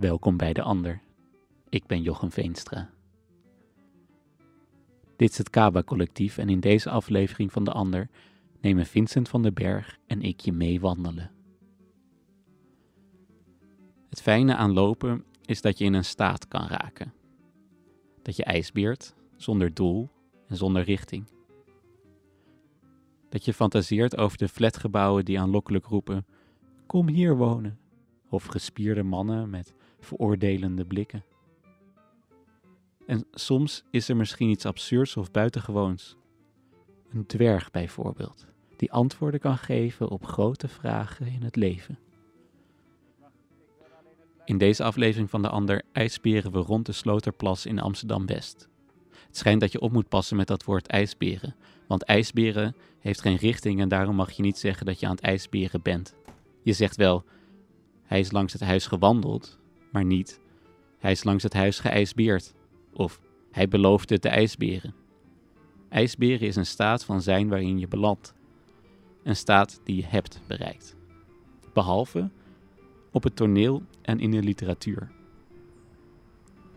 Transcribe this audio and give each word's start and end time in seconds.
Welkom 0.00 0.36
bij 0.36 0.52
de 0.52 0.62
ander. 0.62 1.00
Ik 1.68 1.86
ben 1.86 2.02
Jochem 2.02 2.30
Veenstra. 2.30 2.90
Dit 5.16 5.30
is 5.30 5.38
het 5.38 5.50
Kaba 5.50 5.82
Collectief 5.82 6.38
en 6.38 6.48
in 6.48 6.60
deze 6.60 6.90
aflevering 6.90 7.52
van 7.52 7.64
de 7.64 7.72
ander 7.72 8.08
nemen 8.60 8.86
Vincent 8.86 9.28
van 9.28 9.42
den 9.42 9.54
Berg 9.54 9.98
en 10.06 10.22
ik 10.22 10.40
je 10.40 10.52
mee 10.52 10.80
wandelen. 10.80 11.30
Het 14.08 14.22
fijne 14.22 14.54
aan 14.54 14.72
lopen 14.72 15.24
is 15.44 15.60
dat 15.60 15.78
je 15.78 15.84
in 15.84 15.94
een 15.94 16.04
staat 16.04 16.48
kan 16.48 16.66
raken. 16.66 17.12
Dat 18.22 18.36
je 18.36 18.44
ijsbeert 18.44 19.14
zonder 19.36 19.74
doel 19.74 20.08
en 20.46 20.56
zonder 20.56 20.82
richting. 20.82 21.24
Dat 23.28 23.44
je 23.44 23.54
fantaseert 23.54 24.16
over 24.16 24.38
de 24.38 24.48
flatgebouwen 24.48 25.24
die 25.24 25.40
aanlokkelijk 25.40 25.86
roepen: 25.86 26.26
Kom 26.86 27.08
hier 27.08 27.36
wonen. 27.36 27.78
Of 28.28 28.44
gespierde 28.44 29.02
mannen 29.02 29.50
met 29.50 29.74
veroordelende 30.00 30.84
blikken. 30.84 31.24
En 33.06 33.26
soms 33.32 33.84
is 33.90 34.08
er 34.08 34.16
misschien 34.16 34.48
iets 34.48 34.66
absurds 34.66 35.16
of 35.16 35.30
buitengewoons. 35.30 36.16
Een 37.12 37.26
dwerg 37.26 37.70
bijvoorbeeld, 37.70 38.46
die 38.76 38.92
antwoorden 38.92 39.40
kan 39.40 39.58
geven 39.58 40.08
op 40.08 40.26
grote 40.26 40.68
vragen 40.68 41.26
in 41.26 41.42
het 41.42 41.56
leven. 41.56 41.98
In 44.44 44.58
deze 44.58 44.84
aflevering 44.84 45.30
van 45.30 45.42
De 45.42 45.48
Ander 45.48 45.82
ijsberen 45.92 46.52
we 46.52 46.58
rond 46.58 46.86
de 46.86 46.92
Sloterplas 46.92 47.66
in 47.66 47.78
Amsterdam-West. 47.78 48.68
Het 49.10 49.36
schijnt 49.36 49.60
dat 49.60 49.72
je 49.72 49.80
op 49.80 49.92
moet 49.92 50.08
passen 50.08 50.36
met 50.36 50.46
dat 50.46 50.64
woord 50.64 50.86
ijsberen, 50.86 51.54
want 51.86 52.02
ijsberen 52.02 52.76
heeft 52.98 53.20
geen 53.20 53.36
richting 53.36 53.80
en 53.80 53.88
daarom 53.88 54.16
mag 54.16 54.30
je 54.30 54.42
niet 54.42 54.58
zeggen 54.58 54.86
dat 54.86 55.00
je 55.00 55.06
aan 55.06 55.14
het 55.14 55.24
ijsberen 55.24 55.82
bent. 55.82 56.14
Je 56.62 56.72
zegt 56.72 56.96
wel, 56.96 57.24
hij 58.02 58.20
is 58.20 58.32
langs 58.32 58.52
het 58.52 58.62
huis 58.62 58.86
gewandeld, 58.86 59.59
maar 59.90 60.04
niet, 60.04 60.40
hij 60.98 61.10
is 61.10 61.24
langs 61.24 61.42
het 61.42 61.54
huis 61.54 61.78
geijsbeerd. 61.78 62.54
Of 62.92 63.20
hij 63.50 63.68
beloofde 63.68 64.18
te 64.18 64.28
ijsberen. 64.28 64.94
IJsberen 65.88 66.46
is 66.46 66.56
een 66.56 66.66
staat 66.66 67.04
van 67.04 67.22
zijn 67.22 67.48
waarin 67.48 67.78
je 67.78 67.88
belandt. 67.88 68.34
Een 69.22 69.36
staat 69.36 69.80
die 69.84 69.96
je 69.96 70.06
hebt 70.06 70.40
bereikt. 70.46 70.96
Behalve 71.72 72.30
op 73.12 73.22
het 73.22 73.36
toneel 73.36 73.82
en 74.02 74.20
in 74.20 74.30
de 74.30 74.42
literatuur. 74.42 75.10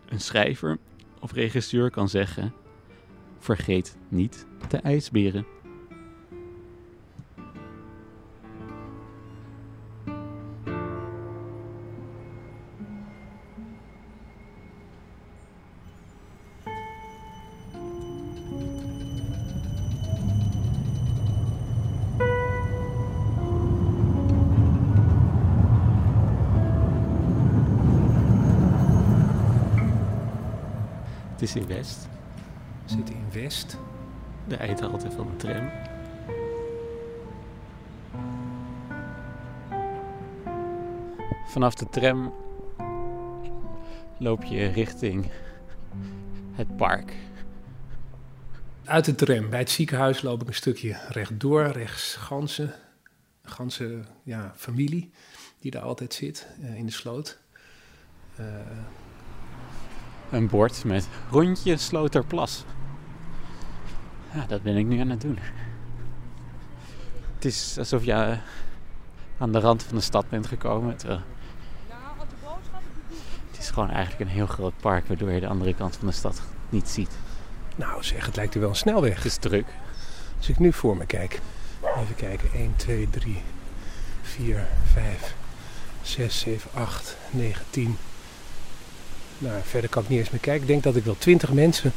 Een 0.06 0.20
schrijver 0.20 0.78
of 1.20 1.32
regisseur 1.32 1.90
kan 1.90 2.08
zeggen: 2.08 2.52
vergeet 3.38 3.96
niet 4.08 4.46
te 4.68 4.76
ijsberen. 4.76 5.46
Vanaf 41.46 41.74
de 41.74 41.88
tram 41.88 42.32
loop 44.18 44.44
je 44.44 44.66
richting 44.66 45.30
het 46.52 46.76
park. 46.76 47.16
Uit 48.84 49.04
de 49.04 49.14
tram 49.14 49.50
bij 49.50 49.58
het 49.58 49.70
ziekenhuis 49.70 50.22
loop 50.22 50.42
ik 50.42 50.48
een 50.48 50.54
stukje 50.54 50.96
rechtdoor, 51.08 51.66
rechts 51.66 52.14
ganzen. 52.16 52.74
Ganse 53.42 54.04
ja, 54.22 54.52
familie 54.56 55.10
die 55.58 55.70
daar 55.70 55.82
altijd 55.82 56.14
zit 56.14 56.46
eh, 56.62 56.76
in 56.76 56.86
de 56.86 56.92
sloot. 56.92 57.38
Eh, 58.36 58.44
Een 60.30 60.48
bord 60.48 60.84
met 60.84 61.08
rondje 61.30 61.76
Sloterplas. 61.76 62.64
Ja, 64.32 64.46
dat 64.46 64.62
ben 64.62 64.76
ik 64.76 64.86
nu 64.86 64.98
aan 64.98 65.10
het 65.10 65.20
doen. 65.20 65.38
Het 67.34 67.44
is 67.44 67.78
alsof 67.78 68.04
je 68.04 68.12
eh, 68.12 68.38
aan 69.38 69.52
de 69.52 69.60
rand 69.60 69.82
van 69.82 69.96
de 69.96 70.02
stad 70.02 70.28
bent 70.28 70.46
gekomen. 70.46 70.96
Terwijl 70.96 71.20
is 73.64 73.70
gewoon 73.70 73.90
eigenlijk 73.90 74.20
een 74.20 74.36
heel 74.36 74.46
groot 74.46 74.72
park, 74.80 75.06
waardoor 75.06 75.30
je 75.30 75.40
de 75.40 75.46
andere 75.46 75.74
kant 75.74 75.96
van 75.96 76.06
de 76.06 76.12
stad 76.12 76.40
niet 76.68 76.88
ziet. 76.88 77.10
nou 77.76 78.02
zeg, 78.02 78.26
het 78.26 78.36
lijkt 78.36 78.54
er 78.54 78.60
wel 78.60 78.68
een 78.68 78.76
snelweg. 78.76 79.16
Het 79.16 79.24
is 79.24 79.36
druk. 79.36 79.66
Als 80.36 80.48
ik 80.48 80.58
nu 80.58 80.72
voor 80.72 80.96
me 80.96 81.06
kijk. 81.06 81.40
Even 82.02 82.14
kijken. 82.14 82.48
1, 82.54 82.72
2, 82.76 83.10
3, 83.10 83.42
4, 84.22 84.66
5, 84.92 85.34
6, 86.02 86.38
7, 86.38 86.70
8, 86.74 87.16
9, 87.30 87.64
10. 87.70 87.96
Nou, 89.38 89.60
verder 89.62 89.90
kan 89.90 90.02
ik 90.02 90.08
niet 90.08 90.18
eens 90.18 90.30
meer 90.30 90.40
kijken. 90.40 90.62
Ik 90.62 90.68
denk 90.68 90.82
dat 90.82 90.96
ik 90.96 91.04
wel 91.04 91.18
20 91.18 91.52
mensen 91.52 91.92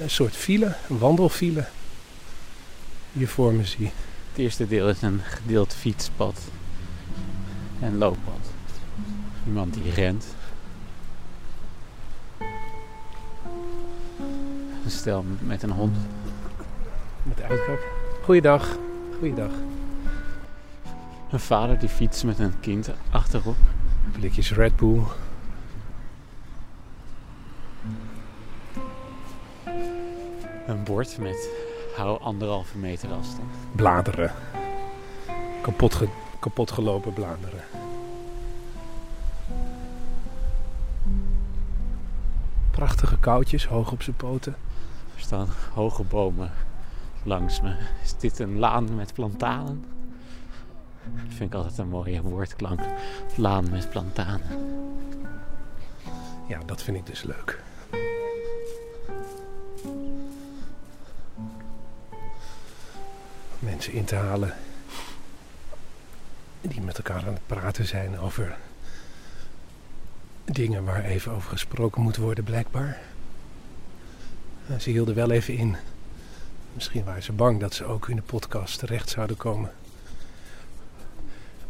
een 0.00 0.10
soort 0.10 0.36
file, 0.36 0.76
een 0.88 0.98
wandelfile, 0.98 1.68
hier 3.12 3.28
voor 3.28 3.52
me 3.52 3.64
zie. 3.64 3.92
Het 4.30 4.38
eerste 4.38 4.66
deel 4.66 4.88
is 4.88 5.02
een 5.02 5.20
gedeeld 5.24 5.74
fietspad 5.74 6.40
en 7.80 7.98
looppad. 7.98 8.50
Iemand 9.46 9.74
die 9.74 9.92
rent. 9.92 10.24
Een 14.90 14.96
stel 14.96 15.24
met 15.40 15.62
een 15.62 15.70
hond. 15.70 15.96
Met 17.22 17.42
uitkijk. 17.42 17.88
Goeiedag. 18.24 18.76
Goeiedag. 19.18 19.50
Een 21.30 21.40
vader 21.40 21.78
die 21.78 21.88
fietst 21.88 22.24
met 22.24 22.38
een 22.38 22.60
kind 22.60 22.90
achterop. 23.10 23.56
Blikjes 24.12 24.52
Red 24.52 24.76
Bull. 24.76 25.00
Een 30.66 30.84
bord 30.84 31.18
met 31.18 31.48
hou 31.96 32.20
anderhalve 32.20 32.78
meter 32.78 33.12
afstand. 33.12 33.50
Bladeren. 33.72 34.32
Kapot, 35.62 35.94
ge- 35.94 36.08
kapot 36.38 36.70
gelopen 36.70 37.12
bladeren. 37.12 37.60
Prachtige 42.70 43.18
koutjes, 43.18 43.66
hoog 43.66 43.92
op 43.92 44.02
zijn 44.02 44.16
poten. 44.16 44.56
Er 45.20 45.26
staan 45.26 45.48
hoge 45.72 46.02
bomen 46.02 46.50
langs 47.22 47.60
me. 47.60 47.76
Is 48.02 48.16
dit 48.16 48.38
een 48.38 48.58
laan 48.58 48.94
met 48.94 49.14
plantanen? 49.14 49.84
Dat 51.02 51.34
vind 51.34 51.50
ik 51.50 51.54
altijd 51.54 51.78
een 51.78 51.88
mooie 51.88 52.22
woordklank. 52.22 52.80
Laan 53.36 53.70
met 53.70 53.90
plantanen. 53.90 54.48
Ja, 56.48 56.58
dat 56.66 56.82
vind 56.82 56.96
ik 56.96 57.06
dus 57.06 57.22
leuk. 57.22 57.62
Mensen 63.58 63.92
in 63.92 64.04
te 64.04 64.14
halen 64.14 64.54
die 66.60 66.80
met 66.80 66.96
elkaar 66.96 67.26
aan 67.26 67.32
het 67.32 67.46
praten 67.46 67.86
zijn 67.86 68.18
over 68.18 68.56
dingen 70.44 70.84
waar 70.84 71.04
even 71.04 71.32
over 71.32 71.50
gesproken 71.50 72.02
moet 72.02 72.16
worden, 72.16 72.44
blijkbaar. 72.44 73.09
Eh, 74.68 74.78
Ze 74.78 74.90
hielden 74.90 75.14
wel 75.14 75.30
even 75.30 75.54
in. 75.56 75.76
Misschien 76.74 77.04
waren 77.04 77.22
ze 77.22 77.32
bang 77.32 77.60
dat 77.60 77.74
ze 77.74 77.84
ook 77.84 78.08
in 78.08 78.16
de 78.16 78.22
podcast 78.22 78.78
terecht 78.78 79.08
zouden 79.08 79.36
komen. 79.36 79.72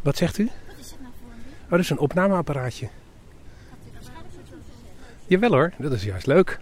Wat 0.01 0.17
zegt 0.17 0.37
u? 0.37 0.49
Wat 0.67 0.79
is 0.79 0.91
het 0.91 1.01
nou 1.01 1.13
voor 1.21 1.31
een 1.31 1.63
Oh, 1.63 1.69
dat 1.69 1.79
is 1.79 1.89
een 1.89 1.99
opnameapparaatje. 1.99 2.89
Jawel 5.25 5.51
hoor, 5.51 5.73
dat 5.77 5.91
is 5.91 6.03
juist 6.03 6.25
leuk. 6.25 6.59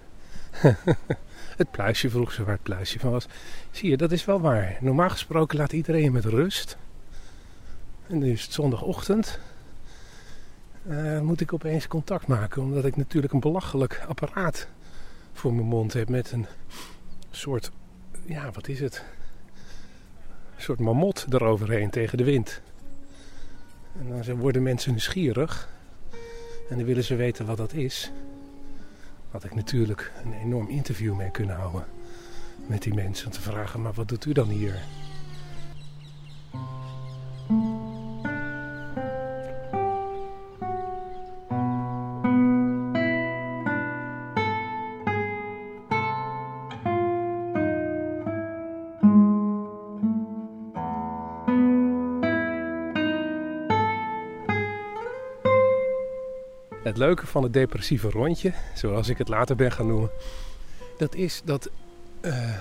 het 1.58 1.72
pluisje 1.72 2.10
vroeg 2.10 2.32
ze 2.32 2.44
waar 2.44 2.54
het 2.54 2.64
pluisje 2.64 3.00
van 3.00 3.12
was. 3.12 3.28
Zie 3.72 3.90
je, 3.90 3.98
dat 3.98 4.12
is 4.12 4.26
wel 4.26 4.42
waar. 4.42 4.78
Normaal 4.80 5.10
gesproken 5.10 5.58
laat 5.58 5.74
iedereen 5.74 6.12
met 6.12 6.26
rust. 6.26 6.78
En 8.08 8.18
nu 8.18 8.32
is 8.32 8.44
het 8.44 8.54
zondagochtend. 8.54 9.40
Eh, 10.88 11.20
moet 11.20 11.42
ik 11.42 11.54
opeens 11.54 11.88
contact 11.88 12.28
maken, 12.28 12.62
omdat 12.62 12.86
ik 12.86 12.96
natuurlijk 12.96 13.34
een 13.34 13.40
belachelijk 13.40 14.04
apparaat 14.08 14.68
voor 15.40 15.54
mijn 15.54 15.68
mond 15.68 15.94
heb 15.94 16.10
met 16.10 16.32
een 16.32 16.46
soort, 17.32 17.72
ja, 18.26 18.52
wat 18.52 18.68
is 18.68 18.80
het? 18.80 19.04
Een 20.56 20.62
soort 20.62 20.80
mamot 20.80 21.26
eroverheen 21.30 21.90
tegen 21.90 22.18
de 22.18 22.24
wind. 22.24 22.62
En 24.00 24.24
dan 24.24 24.38
worden 24.38 24.64
mensen 24.64 24.92
nieuwsgierig. 24.92 25.70
En 26.70 26.78
dan 26.78 26.86
willen 26.86 27.04
ze 27.04 27.16
weten 27.16 27.46
wat 27.46 27.58
dat 27.58 27.74
is 27.74 28.12
had 29.32 29.44
ik 29.44 29.56
natuurlijk 29.56 30.12
een 30.24 30.34
enorm 30.34 30.70
interview 30.70 31.16
mee 31.16 31.32
kunnen 31.32 31.56
houden 31.56 31.86
met 32.68 32.82
die 32.82 32.94
mensen. 32.94 33.26
Om 33.26 33.32
te 33.32 33.42
vragen, 33.42 33.82
maar 33.82 33.94
wat 33.94 34.08
doet 34.08 34.26
u 34.26 34.32
dan 34.32 34.48
hier? 34.48 34.80
Leuke 57.00 57.28
van 57.28 57.44
het 57.44 57.54
depressieve 57.54 58.10
rondje, 58.10 58.54
zoals 58.76 59.10
ik 59.10 59.18
het 59.18 59.28
later 59.28 59.56
ben 59.56 59.72
gaan 59.72 59.88
noemen, 59.88 60.10
dat 60.98 61.16
is 61.16 61.42
dat, 61.46 61.70
eh, 62.22 62.58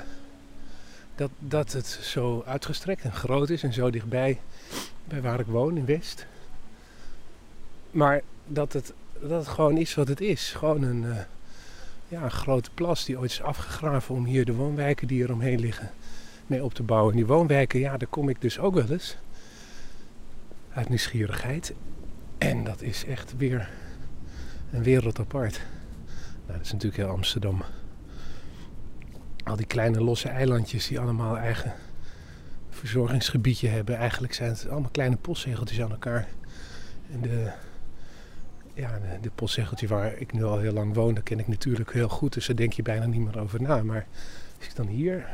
dat, 1.15 1.31
dat 1.39 1.73
het 1.73 1.87
zo 1.87 2.43
uitgestrekt 2.47 3.03
en 3.03 3.13
groot 3.13 3.51
is 3.51 3.63
en 3.63 3.73
zo 3.73 3.91
dichtbij 3.91 4.41
bij 5.05 5.21
waar 5.21 5.41
ik 5.41 5.47
woon 5.47 5.77
in 5.77 5.85
West. 5.85 6.27
Maar 7.91 8.21
dat 8.47 8.73
het, 8.73 8.93
dat 9.21 9.31
het 9.47 9.49
gewoon 9.49 9.77
is 9.77 9.95
wat 9.95 10.09
het 10.09 10.21
is. 10.21 10.53
Gewoon 10.53 10.83
een, 10.83 11.05
eh, 11.05 11.17
ja, 12.09 12.23
een 12.23 12.31
grote 12.31 12.71
plas 12.75 13.05
die 13.05 13.19
ooit 13.19 13.31
is 13.31 13.43
afgegraven 13.43 14.15
om 14.15 14.25
hier 14.25 14.45
de 14.45 14.55
woonwijken 14.55 15.07
die 15.07 15.23
er 15.23 15.33
omheen 15.33 15.61
liggen 15.61 15.91
mee 16.47 16.65
op 16.65 16.75
te 16.75 16.83
bouwen. 16.83 17.11
En 17.11 17.17
die 17.17 17.27
woonwijken, 17.27 17.81
ja, 17.81 17.97
daar 17.97 18.09
kom 18.09 18.29
ik 18.29 18.41
dus 18.41 18.59
ook 18.59 18.75
wel 18.75 18.91
eens. 18.91 19.17
Uit 20.73 20.89
nieuwsgierigheid. 20.89 21.73
En 22.39 22.65
dat 22.65 22.83
is 22.83 23.05
echt 23.05 23.35
weer 23.37 23.69
een 24.71 24.83
wereld 24.83 25.19
apart. 25.19 25.61
Nou, 26.47 26.59
dat 26.59 26.67
is 26.67 26.73
natuurlijk 26.73 27.03
heel 27.03 27.11
Amsterdam. 27.11 27.63
Al 29.45 29.57
die 29.57 29.67
kleine 29.67 30.03
losse 30.03 30.29
eilandjes 30.29 30.87
die 30.87 31.01
allemaal 31.01 31.39
eigen 31.39 31.73
verzorgingsgebiedje 32.71 33.69
hebben. 33.69 33.97
Eigenlijk 33.97 34.35
zijn 34.35 34.51
het 34.51 34.69
allemaal 34.69 34.91
kleine 34.91 35.17
postzegeltjes 35.17 35.81
aan 35.81 35.91
elkaar. 35.91 36.29
En 37.13 37.21
de, 37.21 37.51
ja, 38.75 38.99
de, 38.99 39.21
de 39.21 39.31
postzegeltje 39.35 39.87
waar 39.87 40.13
ik 40.17 40.33
nu 40.33 40.45
al 40.45 40.59
heel 40.59 40.73
lang 40.73 40.95
woon, 40.95 41.15
dat 41.15 41.23
ken 41.23 41.39
ik 41.39 41.49
natuurlijk 41.49 41.93
heel 41.93 42.09
goed. 42.09 42.33
Dus 42.33 42.47
daar 42.47 42.57
denk 42.57 42.73
je 42.73 42.83
bijna 42.83 43.07
niet 43.07 43.25
meer 43.25 43.39
over 43.39 43.63
na. 43.63 43.83
Maar 43.83 44.07
als 44.59 44.67
ik 44.67 44.77
dan 44.77 44.87
hier... 44.87 45.27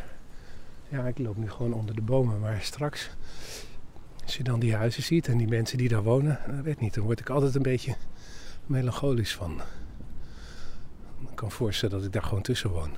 Ja, 0.89 1.07
ik 1.07 1.19
loop 1.19 1.37
nu 1.37 1.51
gewoon 1.51 1.73
onder 1.73 1.95
de 1.95 2.03
bomen. 2.03 2.41
Maar 2.41 2.61
straks, 2.61 3.11
als 4.25 4.37
je 4.37 4.43
dan 4.43 4.61
die 4.61 4.75
huizen 4.75 5.03
ziet 5.03 5.29
en 5.29 5.37
die 5.37 5.49
mensen 5.49 5.79
die 5.79 5.89
daar 5.89 6.03
wonen... 6.03 6.39
Dat 6.47 6.65
weet 6.65 6.81
niet, 6.81 6.95
dan 6.95 7.05
word 7.05 7.21
ik 7.21 7.31
altijd 7.31 7.55
een 7.55 7.63
beetje 7.63 7.95
melancholisch 8.67 9.35
van. 9.35 9.61
Ik 11.21 11.37
kan 11.37 11.51
voorstellen 11.51 11.97
dat 11.97 12.05
ik 12.07 12.13
daar 12.13 12.23
gewoon 12.23 12.43
tussen 12.43 12.71
woon. 12.71 12.91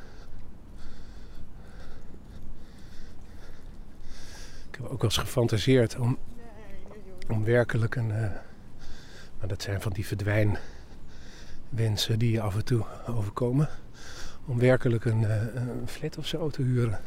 Ik 4.71 4.83
heb 4.83 4.85
ook 4.85 5.01
wel 5.01 5.11
eens 5.11 5.17
gefantaseerd 5.17 5.97
om, 5.97 6.19
om 7.29 7.45
werkelijk 7.45 7.95
een. 7.95 8.11
Uh, 8.11 8.31
maar 9.39 9.49
dat 9.49 9.63
zijn 9.63 9.81
van 9.81 9.93
die 9.93 10.07
verdwijnwensen 10.07 10.59
die 12.19 12.31
je 12.31 12.41
af 12.41 12.55
en 12.55 12.65
toe 12.65 12.85
overkomen. 13.07 13.69
Om 14.47 14.59
werkelijk 14.59 15.05
een, 15.05 15.21
uh, 15.21 15.55
een 15.55 15.89
flat 15.89 16.19
of 16.19 16.27
zo 16.27 16.51
te 16.51 16.63
huren. 16.63 17.01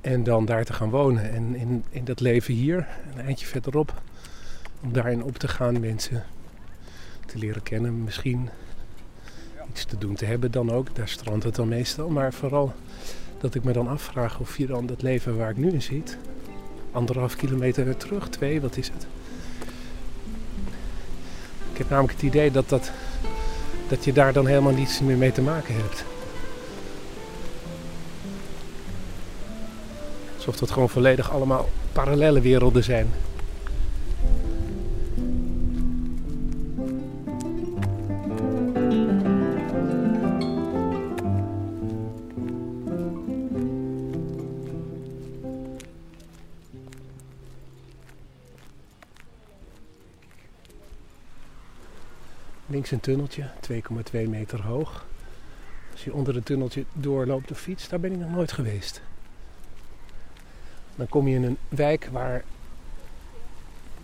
En 0.00 0.22
dan 0.22 0.44
daar 0.44 0.64
te 0.64 0.72
gaan 0.72 0.90
wonen. 0.90 1.30
En 1.30 1.54
in, 1.54 1.84
in 1.90 2.04
dat 2.04 2.20
leven 2.20 2.54
hier, 2.54 2.86
een 3.12 3.20
eindje 3.20 3.46
verderop, 3.46 4.02
om 4.80 4.92
daarin 4.92 5.22
op 5.22 5.38
te 5.38 5.48
gaan, 5.48 5.80
mensen 5.80 6.24
te 7.26 7.38
leren 7.38 7.62
kennen, 7.62 8.04
misschien 8.04 8.48
iets 9.70 9.84
te 9.84 9.98
doen 9.98 10.14
te 10.14 10.24
hebben 10.24 10.50
dan 10.50 10.72
ook. 10.72 10.94
Daar 10.94 11.08
strandt 11.08 11.44
het 11.44 11.54
dan 11.54 11.68
meestal. 11.68 12.08
Maar 12.08 12.32
vooral 12.32 12.74
dat 13.40 13.54
ik 13.54 13.64
me 13.64 13.72
dan 13.72 13.88
afvraag 13.88 14.38
of 14.38 14.56
je 14.56 14.66
dan 14.66 14.86
dat 14.86 15.02
leven 15.02 15.36
waar 15.36 15.50
ik 15.50 15.56
nu 15.56 15.70
in 15.70 15.82
zit, 15.82 16.16
anderhalf 16.92 17.36
kilometer 17.36 17.96
terug, 17.96 18.28
twee, 18.28 18.60
wat 18.60 18.76
is 18.76 18.88
het? 18.88 19.06
Ik 21.72 21.78
heb 21.78 21.88
namelijk 21.90 22.14
het 22.14 22.22
idee 22.22 22.50
dat, 22.50 22.68
dat, 22.68 22.90
dat 23.88 24.04
je 24.04 24.12
daar 24.12 24.32
dan 24.32 24.46
helemaal 24.46 24.72
niets 24.72 25.00
meer 25.00 25.16
mee 25.16 25.32
te 25.32 25.42
maken 25.42 25.74
hebt. 25.74 26.04
Alsof 30.36 30.56
dat 30.56 30.70
gewoon 30.70 30.88
volledig 30.88 31.30
allemaal 31.30 31.68
parallele 31.92 32.40
werelden 32.40 32.84
zijn. 32.84 33.10
Links 52.90 53.06
een 53.06 53.14
tunneltje, 53.14 53.50
2,2 54.24 54.28
meter 54.28 54.62
hoog. 54.62 55.06
Als 55.92 56.04
je 56.04 56.12
onder 56.12 56.34
het 56.34 56.44
tunneltje 56.44 56.84
doorloopt 56.92 57.50
of 57.50 57.58
fiets, 57.58 57.88
daar 57.88 58.00
ben 58.00 58.12
ik 58.12 58.18
nog 58.18 58.30
nooit 58.30 58.52
geweest. 58.52 59.02
Dan 60.96 61.08
kom 61.08 61.28
je 61.28 61.34
in 61.34 61.44
een 61.44 61.58
wijk 61.68 62.08
waar 62.12 62.44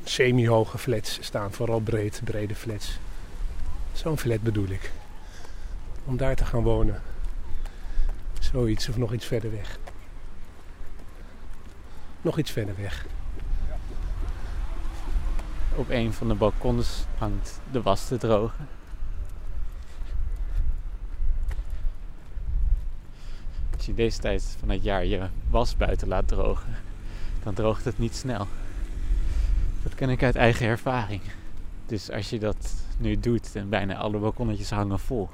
semi-hoge 0.04 0.78
flats 0.78 1.18
staan, 1.20 1.52
vooral 1.52 1.80
breed, 1.80 2.20
brede 2.24 2.54
flats. 2.54 2.98
Zo'n 3.92 4.18
flat 4.18 4.42
bedoel 4.42 4.68
ik. 4.68 4.92
Om 6.04 6.16
daar 6.16 6.36
te 6.36 6.44
gaan 6.44 6.62
wonen. 6.62 7.02
Zoiets 8.40 8.88
of 8.88 8.96
nog 8.96 9.12
iets 9.12 9.26
verder 9.26 9.50
weg. 9.50 9.78
Nog 12.22 12.38
iets 12.38 12.50
verder 12.50 12.76
weg. 12.76 13.06
Op 15.76 15.90
een 15.90 16.12
van 16.12 16.28
de 16.28 16.34
balkons 16.34 17.04
hangt 17.18 17.60
de 17.72 17.82
was 17.82 18.06
te 18.08 18.16
drogen. 18.16 18.68
Als 23.76 23.86
je 23.86 23.94
deze 23.94 24.18
tijd 24.18 24.56
van 24.58 24.68
het 24.68 24.82
jaar 24.82 25.04
je 25.04 25.28
was 25.50 25.76
buiten 25.76 26.08
laat 26.08 26.28
drogen, 26.28 26.76
dan 27.42 27.54
droogt 27.54 27.84
het 27.84 27.98
niet 27.98 28.14
snel. 28.14 28.46
Dat 29.82 29.94
ken 29.94 30.08
ik 30.08 30.22
uit 30.22 30.36
eigen 30.36 30.66
ervaring. 30.66 31.22
Dus 31.86 32.10
als 32.10 32.30
je 32.30 32.38
dat 32.38 32.74
nu 32.98 33.20
doet 33.20 33.56
en 33.56 33.68
bijna 33.68 33.96
alle 33.96 34.18
balkonnetjes 34.18 34.70
hangen 34.70 34.98
vol, 34.98 35.28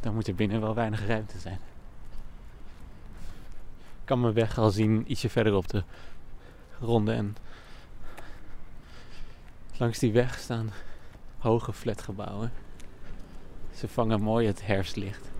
dan 0.00 0.14
moet 0.14 0.28
er 0.28 0.34
binnen 0.34 0.60
wel 0.60 0.74
weinig 0.74 1.06
ruimte 1.06 1.38
zijn. 1.38 1.60
Ik 4.00 4.08
kan 4.08 4.20
mijn 4.20 4.34
weg 4.34 4.58
al 4.58 4.70
zien 4.70 5.04
ietsje 5.06 5.28
verder 5.28 5.54
op 5.54 5.68
de 5.68 5.82
ronde 6.80 7.12
en 7.12 7.36
langs 9.82 9.98
die 9.98 10.12
weg 10.12 10.38
staan 10.38 10.70
hoge 11.38 11.72
flatgebouwen. 11.72 12.52
Ze 13.74 13.88
vangen 13.88 14.22
mooi 14.22 14.46
het 14.46 14.66
herfstlicht. 14.66 15.30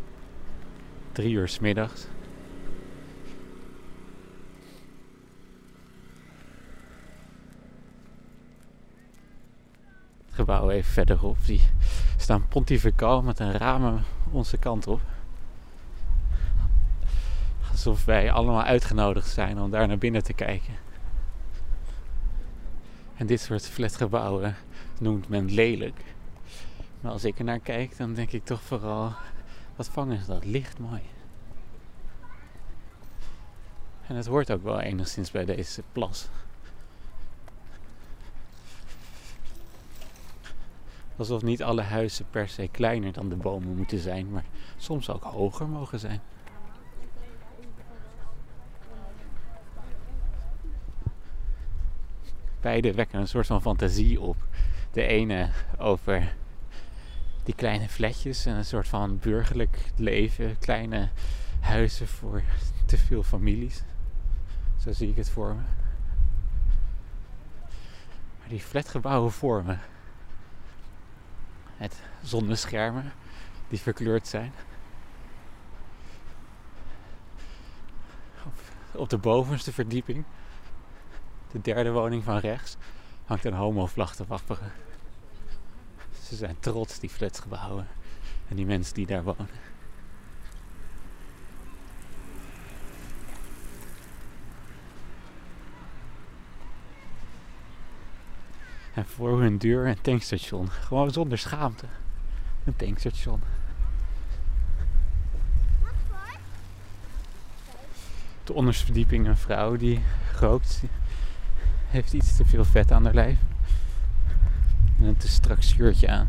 Drie 1.12 1.32
uur 1.32 1.48
s 1.48 1.58
middags. 1.58 2.06
Het 10.24 10.34
gebouw 10.34 10.70
even 10.70 10.92
verderop, 10.92 11.36
die 11.46 11.68
staan 12.16 12.48
pontificaal 12.48 13.22
met 13.22 13.38
een 13.38 13.52
ramen 13.52 14.04
onze 14.30 14.56
kant 14.56 14.86
op. 14.86 15.00
Alsof 17.70 18.04
wij 18.04 18.32
allemaal 18.32 18.62
uitgenodigd 18.62 19.28
zijn 19.28 19.60
om 19.60 19.70
daar 19.70 19.88
naar 19.88 19.98
binnen 19.98 20.22
te 20.22 20.32
kijken. 20.32 20.74
En 23.22 23.28
dit 23.28 23.40
soort 23.40 23.66
flatgebouwen 23.66 24.56
noemt 25.00 25.28
men 25.28 25.50
lelijk. 25.50 26.00
Maar 27.00 27.12
als 27.12 27.24
ik 27.24 27.38
er 27.38 27.44
naar 27.44 27.58
kijk, 27.58 27.96
dan 27.96 28.14
denk 28.14 28.32
ik 28.32 28.44
toch 28.44 28.62
vooral: 28.62 29.12
wat 29.76 29.88
vangen 29.88 30.20
ze 30.20 30.26
dat 30.26 30.44
licht 30.44 30.78
mooi. 30.78 31.02
En 34.06 34.16
het 34.16 34.26
hoort 34.26 34.50
ook 34.52 34.62
wel 34.62 34.80
enigszins 34.80 35.30
bij 35.30 35.44
deze 35.44 35.82
plas. 35.92 36.28
Alsof 41.16 41.42
niet 41.42 41.62
alle 41.62 41.82
huizen 41.82 42.26
per 42.30 42.48
se 42.48 42.68
kleiner 42.68 43.12
dan 43.12 43.28
de 43.28 43.36
bomen 43.36 43.76
moeten 43.76 43.98
zijn, 43.98 44.30
maar 44.30 44.44
soms 44.76 45.10
ook 45.10 45.22
hoger 45.22 45.68
mogen 45.68 45.98
zijn. 45.98 46.20
Beide 52.62 52.94
wekken 52.94 53.20
een 53.20 53.28
soort 53.28 53.46
van 53.46 53.62
fantasie 53.62 54.20
op. 54.20 54.36
De 54.92 55.06
ene 55.06 55.50
over 55.78 56.34
die 57.42 57.54
kleine 57.54 57.88
flatjes 57.88 58.46
en 58.46 58.54
een 58.54 58.64
soort 58.64 58.88
van 58.88 59.18
burgerlijk 59.18 59.78
leven, 59.96 60.58
kleine 60.58 61.08
huizen 61.60 62.08
voor 62.08 62.42
te 62.86 62.98
veel 62.98 63.22
families. 63.22 63.82
Zo 64.78 64.92
zie 64.92 65.08
ik 65.08 65.16
het 65.16 65.30
voor 65.30 65.54
me. 65.54 65.62
Maar 68.38 68.48
die 68.48 68.60
flatgebouwen 68.60 69.32
vormen 69.32 69.80
het 71.76 72.02
zonneschermen 72.22 73.12
die 73.68 73.78
verkleurd 73.78 74.26
zijn. 74.26 74.52
Op, 78.46 78.60
op 78.92 79.08
de 79.08 79.18
bovenste 79.18 79.72
verdieping 79.72 80.24
de 81.52 81.60
derde 81.60 81.90
woning 81.90 82.24
van 82.24 82.38
rechts, 82.38 82.76
hangt 83.24 83.44
een 83.44 83.52
homovlag 83.52 84.14
te 84.14 84.24
wapperen. 84.26 84.72
Ze 86.22 86.36
zijn 86.36 86.56
trots, 86.60 86.98
die 86.98 87.10
flatgebouwen. 87.10 87.86
En 88.48 88.56
die 88.56 88.66
mensen 88.66 88.94
die 88.94 89.06
daar 89.06 89.22
wonen. 89.22 89.48
En 98.94 99.06
voor 99.06 99.40
hun 99.40 99.58
deur 99.58 99.86
een 99.86 100.00
tankstation. 100.00 100.70
Gewoon 100.70 101.10
zonder 101.10 101.38
schaamte. 101.38 101.86
Een 102.64 102.76
tankstation. 102.76 103.42
De 108.44 108.52
onderste 108.52 108.84
verdieping 108.84 109.26
een 109.26 109.36
vrouw 109.36 109.76
die 109.76 110.02
rookt. 110.40 110.82
Heeft 111.92 112.12
iets 112.12 112.36
te 112.36 112.44
veel 112.44 112.64
vet 112.64 112.92
aan 112.92 113.04
haar 113.04 113.14
lijf. 113.14 113.38
En 114.98 115.04
een 115.04 115.16
te 115.16 115.28
strak 115.28 115.62
shirtje 115.62 116.08
aan. 116.08 116.28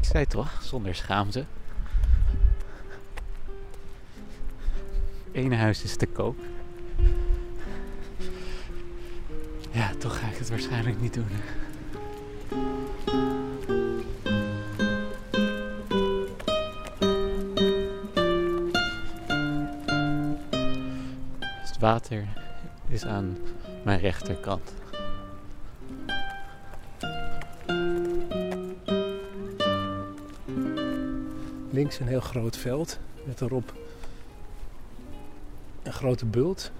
Ik 0.00 0.04
zei 0.04 0.26
toch, 0.26 0.62
zonder 0.62 0.94
schaamte. 0.94 1.44
Ene 5.32 5.56
huis 5.56 5.82
is 5.82 5.96
te 5.96 6.06
koop. 6.06 6.38
Ja, 9.70 9.90
toch 9.98 10.18
ga 10.18 10.26
ik 10.26 10.36
het 10.36 10.48
waarschijnlijk 10.48 11.00
niet 11.00 11.14
doen. 11.14 11.28
Het 21.40 21.78
water 21.78 22.28
is 22.88 23.04
aan 23.04 23.36
mijn 23.82 24.00
rechterkant. 24.00 24.72
Links 31.70 32.00
een 32.00 32.06
heel 32.06 32.20
groot 32.20 32.56
veld 32.56 32.98
met 33.24 33.40
erop 33.40 33.72
een 35.82 35.92
grote 35.92 36.26
bult. 36.26 36.70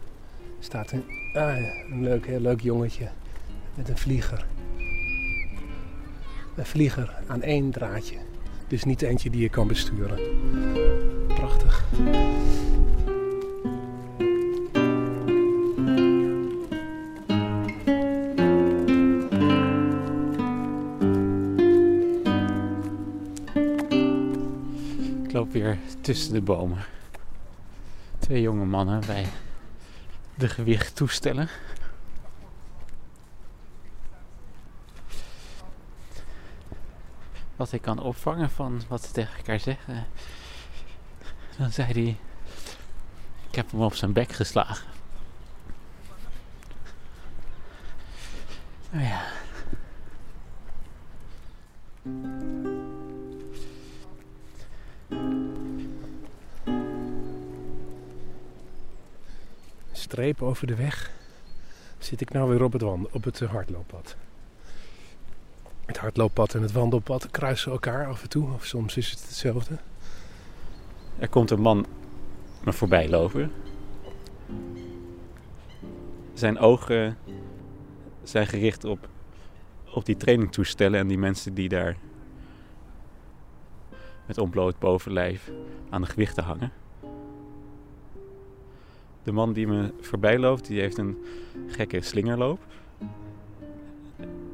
Staat 0.59 0.93
een, 0.93 1.05
ah, 1.33 1.57
een 1.91 2.03
leuk, 2.03 2.27
heel 2.27 2.41
leuk 2.41 2.61
jongetje 2.61 3.09
met 3.75 3.89
een 3.89 3.99
vlieger. 3.99 4.47
Een 6.57 6.67
vlieger 6.67 7.15
aan 7.27 7.43
één 7.43 7.71
draadje. 7.71 8.17
Dus 8.69 8.85
niet 8.85 9.03
eentje 9.03 9.31
die 9.31 9.41
je 9.41 9.49
kan 9.49 9.67
besturen. 9.67 10.19
Prachtig. 11.27 11.85
Tussen 26.01 26.33
de 26.33 26.41
bomen. 26.41 26.85
Twee 28.19 28.41
jonge 28.43 28.65
mannen 28.65 29.01
bij 29.07 29.27
de 30.35 30.49
gewicht 30.49 30.97
toestellen. 30.97 31.49
Wat 37.57 37.73
ik 37.73 37.83
kan 37.83 37.99
opvangen 37.99 38.51
van 38.51 38.83
wat 38.89 39.05
ze 39.05 39.13
tegen 39.13 39.37
elkaar 39.37 39.61
zeggen. 39.61 40.07
Dan 41.59 41.71
zei 41.73 41.93
hij: 41.93 42.17
Ik 43.49 43.55
heb 43.55 43.71
hem 43.71 43.81
op 43.81 43.95
zijn 43.95 44.13
bek 44.13 44.33
geslagen. 44.33 44.87
Nou 48.91 49.05
ja. 49.05 49.30
Streep 60.21 60.43
over 60.43 60.67
de 60.67 60.75
weg 60.75 61.11
zit 61.99 62.21
ik 62.21 62.31
nou 62.31 62.51
weer 62.51 62.63
op 62.63 62.73
het, 62.73 62.83
wand- 62.83 63.11
op 63.11 63.25
het 63.25 63.41
eh, 63.41 63.51
hardlooppad. 63.51 64.17
Het 65.87 65.99
hardlooppad 65.99 66.55
en 66.55 66.63
het 66.63 66.73
wandelpad 66.73 67.31
kruisen 67.31 67.73
elkaar 67.73 68.07
af 68.07 68.23
en 68.23 68.29
toe, 68.29 68.53
of 68.53 68.65
soms 68.65 68.97
is 68.97 69.11
het 69.11 69.21
hetzelfde. 69.21 69.79
Er 71.19 71.29
komt 71.29 71.51
een 71.51 71.61
man 71.61 71.87
me 72.65 72.73
voorbij 72.73 73.09
lopen. 73.09 73.53
Zijn 76.35 76.59
ogen 76.59 77.17
zijn 78.23 78.47
gericht 78.47 78.85
op, 78.85 79.09
op 79.95 80.05
die 80.05 80.17
trainingtoestellen 80.17 81.01
en 81.01 81.07
die 81.07 81.19
mensen 81.19 81.55
die 81.55 81.69
daar 81.69 81.97
met 84.27 84.39
ontbloot 84.39 84.79
bovenlijf 84.79 85.51
aan 85.91 86.03
de 86.03 86.09
gewichten 86.09 86.45
hangen. 86.45 86.80
De 89.31 89.37
man 89.37 89.53
die 89.53 89.67
me 89.67 89.93
voorbij 90.01 90.39
loopt, 90.39 90.67
die 90.67 90.81
heeft 90.81 90.99
een 90.99 91.19
gekke 91.67 92.01
slingerloop. 92.01 92.61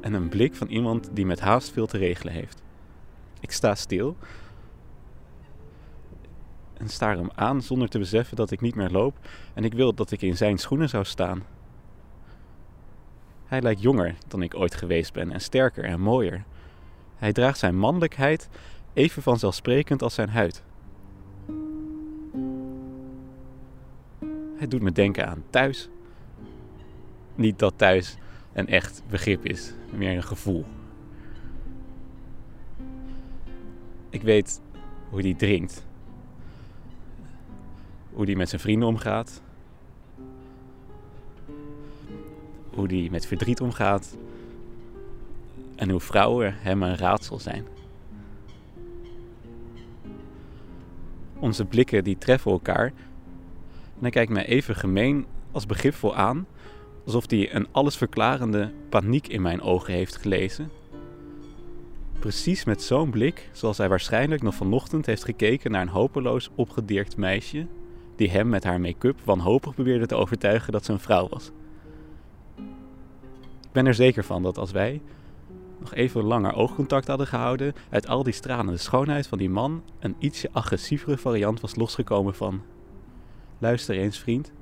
En 0.01 0.13
een 0.13 0.29
blik 0.29 0.55
van 0.55 0.69
iemand 0.69 1.11
die 1.13 1.27
met 1.27 1.41
haast 1.41 1.71
veel 1.71 1.87
te 1.87 1.99
regelen 1.99 2.33
heeft. 2.33 2.63
Ik 3.41 3.53
sta 3.53 3.75
stil 3.75 4.17
en 6.73 6.89
staar 6.89 7.17
hem 7.17 7.31
aan 7.35 7.63
zonder 7.63 7.89
te 7.89 7.99
beseffen 7.99 8.37
dat 8.37 8.51
ik 8.51 8.61
niet 8.61 8.75
meer 8.75 8.91
loop 8.91 9.19
en 9.55 9.65
ik 9.65 9.73
wil 9.75 9.95
dat 9.95 10.11
ik 10.11 10.23
in 10.23 10.37
zijn 10.37 10.59
schoenen 10.59 10.89
zou 10.89 11.05
staan. 11.05 11.43
Hij 13.47 13.63
lijkt 13.63 13.83
jonger 13.83 14.15
dan 14.29 14.43
ik 14.43 14.55
ooit 14.55 14.75
geweest 14.75 15.13
ben 15.13 15.33
en 15.33 15.41
sterker 15.41 15.85
en 15.85 16.01
mooier. 16.01 16.45
Hij 17.17 17.33
draagt 17.33 17.59
zijn 17.59 17.79
mannelijkheid 17.79 18.49
even 18.93 19.23
vanzelfsprekend 19.23 20.03
als 20.03 20.15
zijn 20.15 20.29
huid. 20.29 20.63
Hij 24.57 24.69
doet 24.69 24.83
me 24.83 24.93
denken 24.93 25.29
aan 25.29 25.45
thuis. 25.51 25.89
Niet 27.35 27.59
dat 27.59 27.75
thuis 27.77 28.17
een 28.53 28.67
echt 28.67 29.03
begrip 29.09 29.45
is, 29.45 29.73
meer 29.91 30.17
een 30.17 30.23
gevoel. 30.23 30.65
Ik 34.11 34.23
weet 34.23 34.61
hoe 35.11 35.21
hij 35.21 35.35
drinkt 35.35 35.87
hoe 38.17 38.27
die 38.27 38.37
met 38.37 38.49
zijn 38.49 38.61
vrienden 38.61 38.89
omgaat. 38.89 39.43
Hoe 42.71 42.89
die 42.89 43.11
met 43.11 43.27
verdriet 43.27 43.61
omgaat. 43.61 44.17
En 45.75 45.91
hoe 45.91 46.01
vrouwen 46.01 46.55
hem 46.59 46.83
een 46.83 46.97
raadsel 46.97 47.39
zijn. 47.39 47.67
Onze 51.39 51.65
blikken 51.65 52.05
die 52.05 52.19
treffen 52.19 52.51
elkaar. 52.51 52.93
En 53.97 54.03
hij 54.03 54.11
kijkt 54.11 54.33
mij 54.33 54.47
even 54.47 54.77
gemeen 54.77 55.27
als 55.53 55.67
begripvol 55.67 56.17
aan. 56.17 56.47
Alsof 57.05 57.31
hij 57.31 57.55
een 57.55 57.67
allesverklarende 57.73 58.73
paniek 58.89 59.29
in 59.29 59.43
mijn 59.43 59.61
ogen 59.61 59.95
heeft 59.95 60.17
gelezen. 60.17 60.71
Precies 62.19 62.65
met 62.65 62.83
zo'n 62.83 63.11
blik 63.11 63.51
zoals 63.53 63.79
hij 63.79 63.89
waarschijnlijk 63.89 64.43
nog 64.43 64.55
vanochtend 64.55 65.07
heeft 65.07 65.25
gekeken 65.25 65.71
naar 65.71 65.83
een 65.83 65.89
hopeloos 65.89 66.51
opgedirkt 66.55 67.17
meisje 67.17 67.67
die 68.17 68.31
hem 68.31 68.49
met 68.49 68.65
haar 68.65 68.81
make-up 68.81 69.21
wanhopig 69.25 69.75
probeerde 69.75 70.07
te 70.07 70.15
overtuigen 70.15 70.73
dat 70.73 70.85
ze 70.85 70.93
een 70.93 71.01
vrouw 71.01 71.29
was. 71.29 71.51
Ik 73.61 73.73
ben 73.73 73.87
er 73.87 73.95
zeker 73.95 74.25
van 74.25 74.43
dat 74.43 74.59
als 74.59 74.71
wij 74.71 75.01
nog 75.79 75.95
even 75.95 76.23
langer 76.23 76.55
oogcontact 76.55 77.07
hadden 77.07 77.27
gehouden, 77.27 77.75
uit 77.91 78.09
al 78.09 78.23
die 78.23 78.33
stralende 78.33 78.77
schoonheid 78.77 79.27
van 79.27 79.39
die 79.39 79.51
man 79.51 79.83
een 79.99 80.17
ietsje 80.19 80.49
agressievere 80.53 81.17
variant 81.17 81.61
was 81.61 81.77
losgekomen 81.77 82.35
van: 82.35 82.63
Luister 83.59 83.97
eens, 83.97 84.19
vriend, 84.19 84.53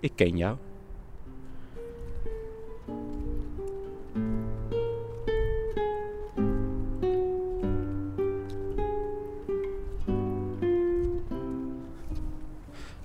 ik 0.00 0.12
ken 0.14 0.36
jou. 0.36 0.56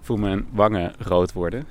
Voel 0.02 0.18
mijn 0.18 0.48
wangen 0.52 0.94
rood 0.98 1.34
worden. 1.34 1.66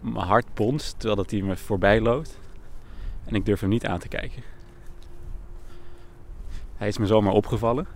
Mijn 0.00 0.26
hart 0.26 0.54
bonst 0.54 0.92
terwijl 0.98 1.16
dat 1.16 1.30
hij 1.30 1.42
me 1.42 1.56
voorbij 1.56 2.00
loopt. 2.00 2.38
En 3.24 3.34
ik 3.34 3.44
durf 3.44 3.60
hem 3.60 3.68
niet 3.68 3.86
aan 3.86 3.98
te 3.98 4.08
kijken. 4.08 4.42
Hij 6.76 6.88
is 6.88 6.98
me 6.98 7.06
zomaar 7.06 7.32
opgevallen. 7.32 7.86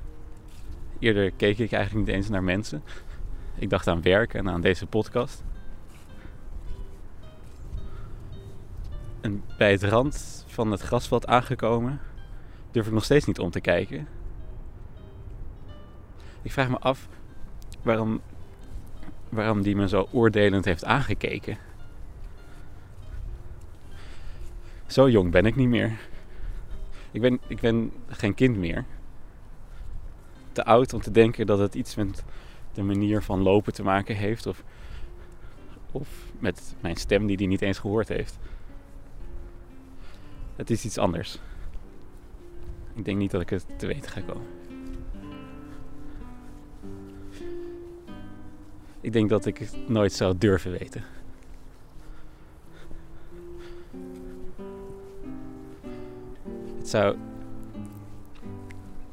Eerder 0.99 1.30
keek 1.30 1.58
ik 1.58 1.73
eigenlijk 1.73 2.06
niet 2.06 2.16
eens 2.16 2.28
naar 2.28 2.42
mensen. 2.42 2.82
Ik 3.54 3.70
dacht 3.70 3.88
aan 3.88 4.02
werk 4.02 4.34
en 4.34 4.49
aan 4.49 4.61
deze 4.61 4.87
podcast. 4.87 5.42
En 9.20 9.44
bij 9.58 9.70
het 9.70 9.82
rand 9.82 10.44
van 10.46 10.70
het 10.70 10.80
grasveld 10.80 11.26
aangekomen, 11.26 12.00
durf 12.70 12.87
ik 12.87 12.92
nog 12.92 13.04
steeds 13.04 13.26
niet 13.26 13.38
om 13.38 13.50
te 13.50 13.61
kijken. 13.61 14.08
Ik 16.42 16.52
vraag 16.52 16.68
me 16.68 16.78
af 16.78 17.08
waarom 17.82 18.20
waarom 19.34 19.62
die 19.62 19.76
me 19.76 19.88
zo 19.88 20.08
oordelend 20.12 20.64
heeft 20.64 20.84
aangekeken. 20.84 21.56
Zo 24.87 25.11
jong 25.11 25.30
ben 25.30 25.46
ik 25.46 25.56
niet 25.56 25.68
meer. 25.68 25.99
Ik 27.11 27.20
ben, 27.20 27.40
ik 27.46 27.61
ben 27.61 27.92
geen 28.06 28.34
kind 28.34 28.56
meer. 28.56 28.84
Te 30.52 30.64
oud 30.64 30.92
om 30.92 31.00
te 31.00 31.11
denken 31.11 31.46
dat 31.46 31.58
het 31.58 31.75
iets 31.75 31.94
met 31.94 32.25
de 32.75 32.83
manier 32.83 33.23
van 33.23 33.43
lopen 33.43 33.73
te 33.73 33.83
maken 33.83 34.16
heeft. 34.16 34.47
Of, 34.47 34.62
of 35.93 36.09
met 36.38 36.75
mijn 36.81 36.97
stem 36.97 37.26
die 37.26 37.37
hij 37.37 37.47
niet 37.47 37.62
eens 37.62 37.78
gehoord 37.78 38.09
heeft. 38.09 38.38
Het 40.57 40.71
is 40.71 40.85
iets 40.85 40.99
anders. 40.99 41.38
Ik 42.95 43.04
denk 43.04 43.19
niet 43.19 43.31
dat 43.31 43.40
ik 43.40 43.50
het 43.50 43.66
te 43.76 43.87
weten 43.87 44.11
ga 44.11 44.21
komen. 44.21 44.47
Ik 49.00 49.12
denk 49.12 49.28
dat 49.28 49.47
ik 49.47 49.59
het 49.59 49.88
nooit 49.88 50.12
zou 50.12 50.38
durven 50.38 50.71
weten. 50.71 51.04
Het 56.78 56.88
zou 56.88 57.16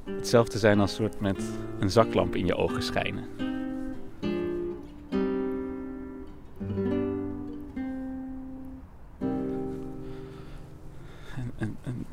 hetzelfde 0.05 0.57
zijn 0.57 0.79
als 0.79 0.95
soort 0.95 1.19
met 1.19 1.43
een 1.79 1.89
zaklamp 1.89 2.35
in 2.35 2.45
je 2.45 2.55
ogen 2.55 2.83
schijnen. 2.83 3.50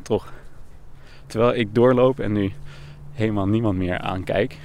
Toch, 0.08 0.32
terwijl 1.26 1.54
ik 1.54 1.74
doorloop 1.74 2.20
en 2.20 2.32
nu 2.32 2.52
helemaal 3.12 3.48
niemand 3.48 3.78
meer 3.78 3.98
aankijk, 3.98 4.58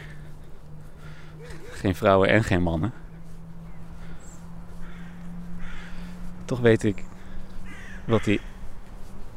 geen 1.71 1.95
vrouwen 1.95 2.29
en 2.29 2.43
geen 2.43 2.61
mannen, 2.61 2.93
toch 6.45 6.59
weet 6.59 6.83
ik 6.83 7.03
wat 8.05 8.25
hij 8.25 8.39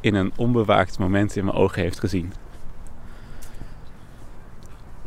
in 0.01 0.15
een 0.15 0.33
onbewaakt 0.37 0.99
moment 0.99 1.37
in 1.37 1.45
mijn 1.45 1.57
ogen 1.57 1.83
heeft 1.83 1.99
gezien. 1.99 2.33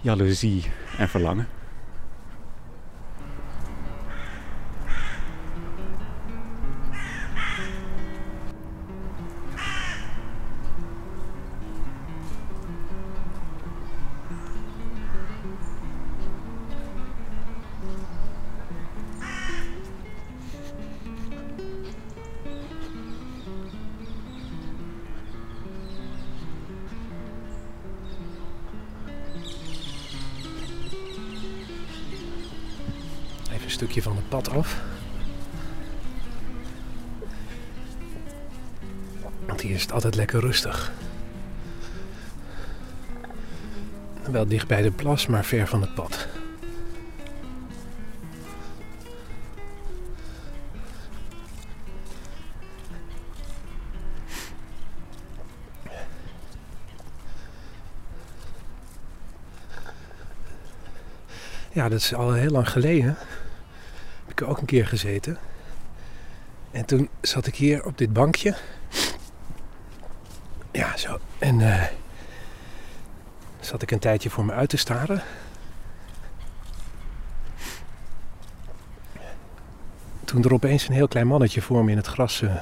Jaloezie 0.02 0.72
en 0.98 1.10
verlangen. 1.10 1.48
Een 33.70 33.76
stukje 33.76 34.02
van 34.02 34.16
het 34.16 34.30
pad 34.30 34.50
af. 34.50 34.82
Want 39.46 39.62
hier 39.62 39.76
is 39.76 39.82
het 39.82 39.92
altijd 39.92 40.16
lekker 40.16 40.40
rustig. 40.40 40.92
Wel 44.32 44.48
dicht 44.48 44.68
bij 44.68 44.82
de 44.82 44.92
plas, 44.92 45.28
maar 45.28 45.46
ver 45.46 45.68
van 45.68 45.82
het 45.82 45.94
pad. 45.94 46.28
Ja, 61.72 61.90
dat 61.90 62.00
is 62.00 62.14
al 62.14 62.34
heel 62.34 62.52
lang 62.52 62.70
geleden. 62.70 63.18
Ik 64.40 64.48
ook 64.48 64.58
een 64.58 64.66
keer 64.66 64.88
gezeten. 64.88 65.38
En 66.72 66.86
toen 66.86 67.10
zat 67.22 67.48
ik 67.48 67.56
hier 67.56 67.86
op 67.86 67.98
dit 67.98 68.14
bankje. 68.14 68.56
Ja, 70.72 70.98
zo. 70.98 71.20
En 71.40 71.62
eh, 71.62 71.84
zat 73.60 73.82
ik 73.82 73.92
een 73.92 74.00
tijdje 74.00 74.30
voor 74.30 74.46
me 74.46 74.52
uit 74.52 74.70
te 74.70 74.78
staren. 74.78 75.22
Toen 80.24 80.44
er 80.44 80.54
opeens 80.54 80.88
een 80.88 80.94
heel 80.94 81.08
klein 81.08 81.28
mannetje 81.28 81.62
voor 81.62 81.84
me 81.84 81.92
in 81.92 81.98
het 81.98 82.08
gras 82.08 82.42
eh, 82.42 82.56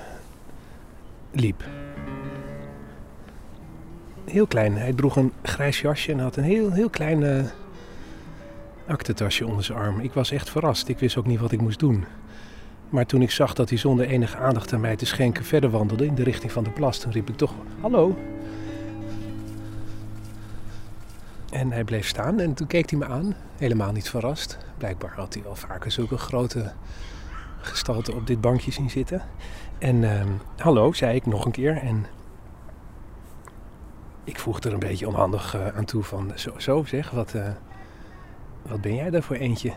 liep. 1.31 1.63
Heel 4.25 4.47
klein. 4.47 4.77
Hij 4.77 4.93
droeg 4.93 5.15
een 5.15 5.33
grijs 5.43 5.81
jasje 5.81 6.11
en 6.11 6.19
had 6.19 6.35
een 6.35 6.43
heel, 6.43 6.71
heel 6.71 6.89
klein 6.89 7.23
eh, 7.23 7.45
aktentasje 8.87 9.47
onder 9.47 9.63
zijn 9.63 9.77
arm. 9.77 9.99
Ik 9.99 10.13
was 10.13 10.31
echt 10.31 10.49
verrast. 10.49 10.87
Ik 10.87 10.99
wist 10.99 11.17
ook 11.17 11.25
niet 11.25 11.39
wat 11.39 11.51
ik 11.51 11.61
moest 11.61 11.79
doen. 11.79 12.05
Maar 12.89 13.05
toen 13.05 13.21
ik 13.21 13.31
zag 13.31 13.53
dat 13.53 13.69
hij 13.69 13.77
zonder 13.77 14.07
enige 14.07 14.37
aandacht 14.37 14.73
aan 14.73 14.81
mij 14.81 14.95
te 14.95 15.05
schenken 15.05 15.43
verder 15.45 15.69
wandelde 15.69 16.05
in 16.05 16.15
de 16.15 16.23
richting 16.23 16.51
van 16.51 16.63
de 16.63 16.69
plas, 16.69 16.97
toen 16.97 17.11
riep 17.11 17.29
ik 17.29 17.37
toch: 17.37 17.53
Hallo. 17.81 18.17
En 21.51 21.71
hij 21.71 21.83
bleef 21.83 22.07
staan 22.07 22.39
en 22.39 22.53
toen 22.53 22.67
keek 22.67 22.89
hij 22.89 22.99
me 22.99 23.05
aan, 23.05 23.35
helemaal 23.57 23.91
niet 23.91 24.09
verrast. 24.09 24.57
Blijkbaar 24.77 25.13
had 25.15 25.33
hij 25.33 25.43
al 25.45 25.55
vaker 25.55 25.91
zulke 25.91 26.17
grote 26.17 26.71
gestalten 27.61 28.15
op 28.15 28.27
dit 28.27 28.41
bankje 28.41 28.71
zien 28.71 28.89
zitten. 28.89 29.21
En 29.77 30.03
ehm, 30.03 30.29
hallo, 30.57 30.93
zei 30.93 31.15
ik 31.15 31.25
nog 31.25 31.45
een 31.45 31.51
keer. 31.51 31.77
En 31.77 32.05
ik 34.23 34.39
voegde 34.39 34.67
er 34.67 34.73
een 34.73 34.79
beetje 34.79 35.07
onhandig 35.07 35.55
eh, 35.55 35.67
aan 35.67 35.85
toe 35.85 36.03
van, 36.03 36.31
zo, 36.35 36.51
zo 36.57 36.83
zeg, 36.83 37.09
wat, 37.09 37.33
eh, 37.33 37.47
wat 38.67 38.81
ben 38.81 38.95
jij 38.95 39.09
daar 39.09 39.21
voor 39.21 39.35
eentje? 39.35 39.71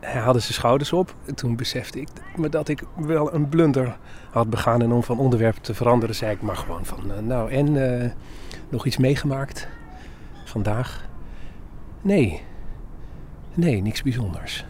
Hij 0.00 0.20
haalde 0.20 0.38
zijn 0.38 0.52
schouders 0.52 0.92
op. 0.92 1.14
En 1.26 1.34
toen 1.34 1.56
besefte 1.56 2.00
ik 2.00 2.08
me 2.36 2.48
dat 2.48 2.68
ik 2.68 2.82
wel 2.96 3.34
een 3.34 3.48
blunder 3.48 3.98
had 4.30 4.50
begaan. 4.50 4.82
En 4.82 4.92
om 4.92 5.02
van 5.02 5.18
onderwerp 5.18 5.56
te 5.56 5.74
veranderen, 5.74 6.14
zei 6.14 6.32
ik 6.32 6.42
maar 6.42 6.56
gewoon 6.56 6.84
van... 6.84 7.12
eh, 7.12 7.18
nou, 7.18 7.50
en 7.50 8.00
eh, 8.02 8.10
nog 8.68 8.86
iets 8.86 8.96
meegemaakt 8.96 9.68
vandaag? 10.44 11.08
Nee. 12.02 12.42
Nee, 13.54 13.82
niks 13.82 14.02
bijzonders. 14.02 14.64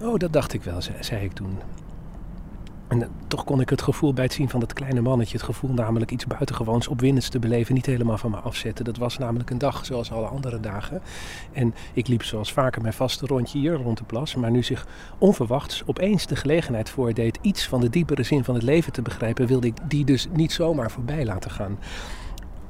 Oh, 0.00 0.18
dat 0.18 0.32
dacht 0.32 0.52
ik 0.52 0.62
wel, 0.62 0.80
zei 1.00 1.24
ik 1.24 1.32
toen. 1.32 1.58
En 2.88 3.08
toch 3.26 3.44
kon 3.44 3.60
ik 3.60 3.70
het 3.70 3.82
gevoel 3.82 4.12
bij 4.12 4.24
het 4.24 4.32
zien 4.32 4.48
van 4.48 4.60
dat 4.60 4.72
kleine 4.72 5.00
mannetje, 5.00 5.36
het 5.36 5.46
gevoel 5.46 5.72
namelijk 5.72 6.10
iets 6.10 6.26
buitengewoons 6.26 6.88
opwindends 6.88 7.28
te 7.28 7.38
beleven, 7.38 7.74
niet 7.74 7.86
helemaal 7.86 8.18
van 8.18 8.30
me 8.30 8.36
afzetten. 8.36 8.84
Dat 8.84 8.96
was 8.96 9.18
namelijk 9.18 9.50
een 9.50 9.58
dag 9.58 9.86
zoals 9.86 10.12
alle 10.12 10.26
andere 10.26 10.60
dagen. 10.60 11.02
En 11.52 11.74
ik 11.92 12.08
liep 12.08 12.22
zoals 12.22 12.52
vaker 12.52 12.82
mijn 12.82 12.94
vaste 12.94 13.26
rondje 13.26 13.58
hier 13.58 13.74
rond 13.74 13.98
de 13.98 14.04
plas, 14.04 14.34
maar 14.34 14.50
nu 14.50 14.62
zich 14.62 14.86
onverwachts 15.18 15.82
opeens 15.86 16.26
de 16.26 16.36
gelegenheid 16.36 16.90
voordeed 16.90 17.38
iets 17.40 17.68
van 17.68 17.80
de 17.80 17.90
diepere 17.90 18.22
zin 18.22 18.44
van 18.44 18.54
het 18.54 18.62
leven 18.62 18.92
te 18.92 19.02
begrijpen, 19.02 19.46
wilde 19.46 19.66
ik 19.66 19.76
die 19.88 20.04
dus 20.04 20.28
niet 20.32 20.52
zomaar 20.52 20.90
voorbij 20.90 21.24
laten 21.24 21.50
gaan. 21.50 21.78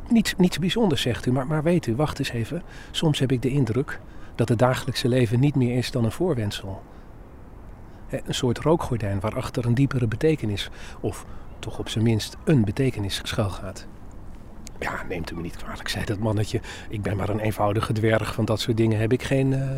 Niets, 0.08 0.34
niets 0.36 0.58
bijzonders, 0.58 1.02
zegt 1.02 1.26
u, 1.26 1.32
maar, 1.32 1.46
maar 1.46 1.62
weet 1.62 1.86
u, 1.86 1.96
wacht 1.96 2.18
eens 2.18 2.30
even. 2.30 2.62
Soms 2.90 3.18
heb 3.18 3.32
ik 3.32 3.42
de 3.42 3.50
indruk 3.50 4.00
dat 4.34 4.48
het 4.48 4.58
dagelijkse 4.58 5.08
leven 5.08 5.40
niet 5.40 5.54
meer 5.54 5.76
is 5.76 5.90
dan 5.90 6.04
een 6.04 6.12
voorwendsel. 6.12 6.82
Een 8.08 8.34
soort 8.34 8.58
rookgordijn 8.58 9.20
waarachter 9.20 9.66
een 9.66 9.74
diepere 9.74 10.06
betekenis, 10.06 10.70
of 11.00 11.24
toch 11.58 11.78
op 11.78 11.88
zijn 11.88 12.04
minst 12.04 12.36
een 12.44 12.64
betekenis, 12.64 13.20
schuilgaat. 13.24 13.86
Ja, 14.78 15.02
neemt 15.08 15.30
u 15.30 15.34
me 15.34 15.42
niet 15.42 15.56
kwalijk, 15.56 15.88
zei 15.88 16.04
dat 16.04 16.18
mannetje. 16.18 16.60
Ik 16.88 17.02
ben 17.02 17.16
maar 17.16 17.28
een 17.28 17.38
eenvoudige 17.38 17.92
dwerg, 17.92 18.34
van 18.34 18.44
dat 18.44 18.60
soort 18.60 18.76
dingen 18.76 18.98
heb 18.98 19.12
ik 19.12 19.22
geen, 19.22 19.52
eh, 19.52 19.68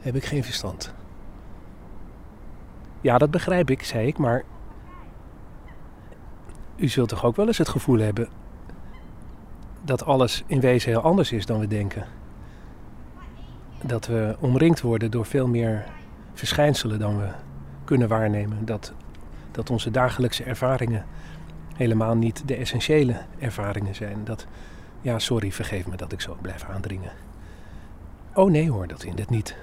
heb 0.00 0.14
ik 0.14 0.24
geen 0.24 0.44
verstand. 0.44 0.94
Ja, 3.00 3.18
dat 3.18 3.30
begrijp 3.30 3.70
ik, 3.70 3.82
zei 3.82 4.06
ik, 4.06 4.18
maar 4.18 4.44
u 6.76 6.88
zult 6.88 7.08
toch 7.08 7.24
ook 7.24 7.36
wel 7.36 7.46
eens 7.46 7.58
het 7.58 7.68
gevoel 7.68 7.98
hebben 7.98 8.28
dat 9.82 10.04
alles 10.04 10.42
in 10.46 10.60
wezen 10.60 10.90
heel 10.90 11.00
anders 11.00 11.32
is 11.32 11.46
dan 11.46 11.58
we 11.58 11.66
denken. 11.66 12.06
Dat 13.82 14.06
we 14.06 14.36
omringd 14.40 14.80
worden 14.80 15.10
door 15.10 15.26
veel 15.26 15.46
meer 15.46 15.84
verschijnselen 16.38 16.98
dan 16.98 17.18
we 17.18 17.28
kunnen 17.84 18.08
waarnemen. 18.08 18.64
Dat, 18.64 18.92
dat 19.50 19.70
onze 19.70 19.90
dagelijkse 19.90 20.44
ervaringen 20.44 21.04
helemaal 21.74 22.14
niet 22.16 22.48
de 22.48 22.54
essentiële 22.54 23.20
ervaringen 23.38 23.94
zijn. 23.94 24.24
Dat, 24.24 24.46
ja, 25.00 25.18
sorry, 25.18 25.52
vergeef 25.52 25.86
me 25.86 25.96
dat 25.96 26.12
ik 26.12 26.20
zo 26.20 26.36
blijf 26.40 26.64
aandringen. 26.64 27.10
Oh 28.34 28.50
nee 28.50 28.70
hoor, 28.70 28.86
dat 28.86 29.02
in 29.02 29.16
het 29.18 29.30
niet, 29.30 29.56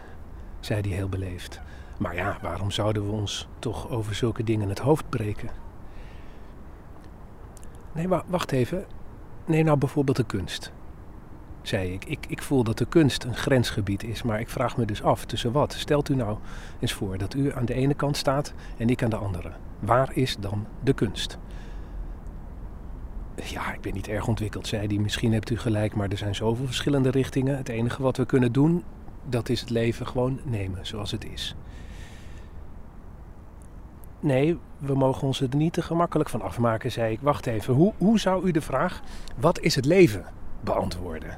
zei 0.60 0.82
hij 0.82 0.90
heel 0.90 1.10
beleefd. 1.10 1.62
Maar 1.98 2.16
ja, 2.16 2.38
waarom 2.42 2.72
zouden 2.72 3.06
we 3.06 3.12
ons 3.12 3.48
toch 3.60 3.90
over 3.90 4.16
zulke 4.16 4.44
dingen 4.44 4.70
het 4.70 4.80
hoofd 4.80 5.10
breken? 5.10 5.50
Nee, 7.92 8.08
wa- 8.08 8.24
wacht 8.28 8.52
even. 8.52 8.86
Neem 9.46 9.66
nou 9.66 9.78
bijvoorbeeld 9.78 10.18
de 10.18 10.24
kunst. 10.26 10.72
Zei 11.66 11.94
ik. 11.94 12.06
ik. 12.06 12.26
Ik 12.28 12.42
voel 12.42 12.64
dat 12.64 12.78
de 12.78 12.86
kunst 12.86 13.24
een 13.24 13.36
grensgebied 13.36 14.04
is, 14.04 14.24
maar 14.24 14.40
ik 14.40 14.50
vraag 14.50 14.78
me 14.78 14.86
dus 14.86 15.04
af 15.04 15.26
tussen 15.26 15.52
wat. 15.52 15.74
Stelt 15.74 16.10
u 16.10 16.16
nou 16.16 16.38
eens 16.80 16.94
voor 16.94 17.18
dat 17.18 17.34
u 17.34 17.54
aan 17.54 17.66
de 17.66 17.74
ene 17.74 17.94
kant 17.94 18.18
staat 18.18 18.54
en 18.78 18.90
ik 18.90 19.04
aan 19.04 19.10
de 19.10 19.16
andere. 19.16 19.52
Waar 19.80 20.12
is 20.14 20.36
dan 20.40 20.66
de 20.84 20.94
kunst? 20.94 21.38
Ja, 23.44 23.74
ik 23.74 23.82
ben 23.82 23.94
niet 23.94 24.08
erg 24.08 24.28
ontwikkeld, 24.28 24.68
zei 24.68 24.88
hij. 24.88 24.98
Misschien 24.98 25.34
hebt 25.34 25.50
u 25.50 25.58
gelijk, 25.58 25.96
maar 25.96 26.10
er 26.10 26.18
zijn 26.18 26.36
zoveel 26.36 26.66
verschillende 26.66 27.10
richtingen. 27.10 27.58
Het 27.58 27.70
enige 27.70 28.02
wat 28.02 28.18
we 28.18 28.26
kunnen 28.26 28.52
doen, 28.52 28.84
dat 29.30 29.50
is 29.50 29.60
het 29.60 29.70
leven 29.70 30.08
gewoon 30.08 30.40
nemen 30.44 30.86
zoals 30.86 31.12
het 31.12 31.26
is. 31.26 31.56
Nee, 34.20 34.58
we 34.78 34.96
mogen 34.96 35.28
ons 35.28 35.42
er 35.42 35.56
niet 35.56 35.74
te 35.74 35.82
gemakkelijk 35.82 36.30
van 36.30 36.42
afmaken, 36.42 36.92
zei 36.92 37.14
ik. 37.14 37.20
Wacht 37.22 37.46
even, 37.46 37.74
hoe, 37.74 37.94
hoe 37.98 38.20
zou 38.20 38.46
u 38.48 38.52
de 38.52 38.62
vraag, 38.62 39.02
wat 39.38 39.60
is 39.60 39.76
het 39.76 39.86
leven, 39.86 40.26
beantwoorden? 40.62 41.38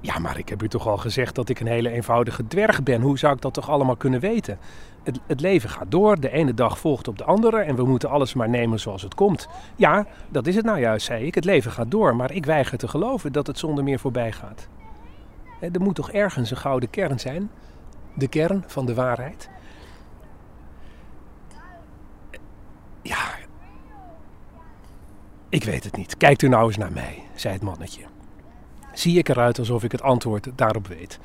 Ja, 0.00 0.18
maar 0.18 0.38
ik 0.38 0.48
heb 0.48 0.62
u 0.62 0.68
toch 0.68 0.86
al 0.86 0.96
gezegd 0.96 1.34
dat 1.34 1.48
ik 1.48 1.60
een 1.60 1.66
hele 1.66 1.90
eenvoudige 1.90 2.46
dwerg 2.46 2.82
ben. 2.82 3.00
Hoe 3.00 3.18
zou 3.18 3.34
ik 3.34 3.40
dat 3.40 3.54
toch 3.54 3.70
allemaal 3.70 3.96
kunnen 3.96 4.20
weten? 4.20 4.58
Het, 5.02 5.20
het 5.26 5.40
leven 5.40 5.70
gaat 5.70 5.90
door, 5.90 6.20
de 6.20 6.30
ene 6.30 6.54
dag 6.54 6.78
volgt 6.78 7.08
op 7.08 7.18
de 7.18 7.24
andere 7.24 7.58
en 7.58 7.76
we 7.76 7.84
moeten 7.84 8.10
alles 8.10 8.34
maar 8.34 8.48
nemen 8.48 8.80
zoals 8.80 9.02
het 9.02 9.14
komt. 9.14 9.48
Ja, 9.76 10.06
dat 10.28 10.46
is 10.46 10.56
het 10.56 10.64
nou 10.64 10.78
juist, 10.78 11.06
zei 11.06 11.26
ik. 11.26 11.34
Het 11.34 11.44
leven 11.44 11.72
gaat 11.72 11.90
door, 11.90 12.16
maar 12.16 12.32
ik 12.32 12.46
weiger 12.46 12.78
te 12.78 12.88
geloven 12.88 13.32
dat 13.32 13.46
het 13.46 13.58
zonder 13.58 13.84
meer 13.84 13.98
voorbij 13.98 14.32
gaat. 14.32 14.68
Er 15.60 15.80
moet 15.80 15.94
toch 15.94 16.10
ergens 16.10 16.50
een 16.50 16.56
gouden 16.56 16.90
kern 16.90 17.20
zijn? 17.20 17.50
De 18.14 18.28
kern 18.28 18.64
van 18.66 18.86
de 18.86 18.94
waarheid? 18.94 19.50
Ja, 23.02 23.24
ik 25.48 25.64
weet 25.64 25.84
het 25.84 25.96
niet. 25.96 26.16
Kijkt 26.16 26.42
u 26.42 26.48
nou 26.48 26.66
eens 26.66 26.76
naar 26.76 26.92
mij, 26.92 27.22
zei 27.34 27.54
het 27.54 27.62
mannetje. 27.62 28.02
Zie 28.98 29.18
ik 29.18 29.28
eruit 29.28 29.58
alsof 29.58 29.84
ik 29.84 29.92
het 29.92 30.02
antwoord 30.02 30.50
daarop 30.54 30.86
weet? 30.86 31.18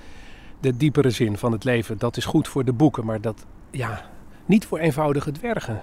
De 0.59 0.77
diepere 0.77 1.09
zin 1.09 1.37
van 1.37 1.51
het 1.51 1.63
leven, 1.63 1.97
dat 1.97 2.17
is 2.17 2.25
goed 2.25 2.47
voor 2.47 2.65
de 2.65 2.73
boeken, 2.73 3.05
maar 3.05 3.21
dat, 3.21 3.45
ja, 3.71 4.05
niet 4.45 4.65
voor 4.65 4.79
eenvoudige 4.79 5.31
dwergen. 5.31 5.81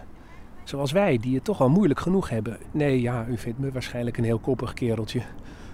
Zoals 0.65 0.93
wij, 0.93 1.19
die 1.19 1.35
het 1.35 1.45
toch 1.45 1.61
al 1.61 1.69
moeilijk 1.69 2.01
genoeg 2.01 2.29
hebben. 2.29 2.59
Nee, 2.71 3.01
ja, 3.01 3.27
u 3.29 3.39
vindt 3.39 3.59
me 3.59 3.73
waarschijnlijk 3.73 4.17
een 4.17 4.25
heel 4.25 4.39
koppig 4.39 4.73
kereltje. 4.73 5.23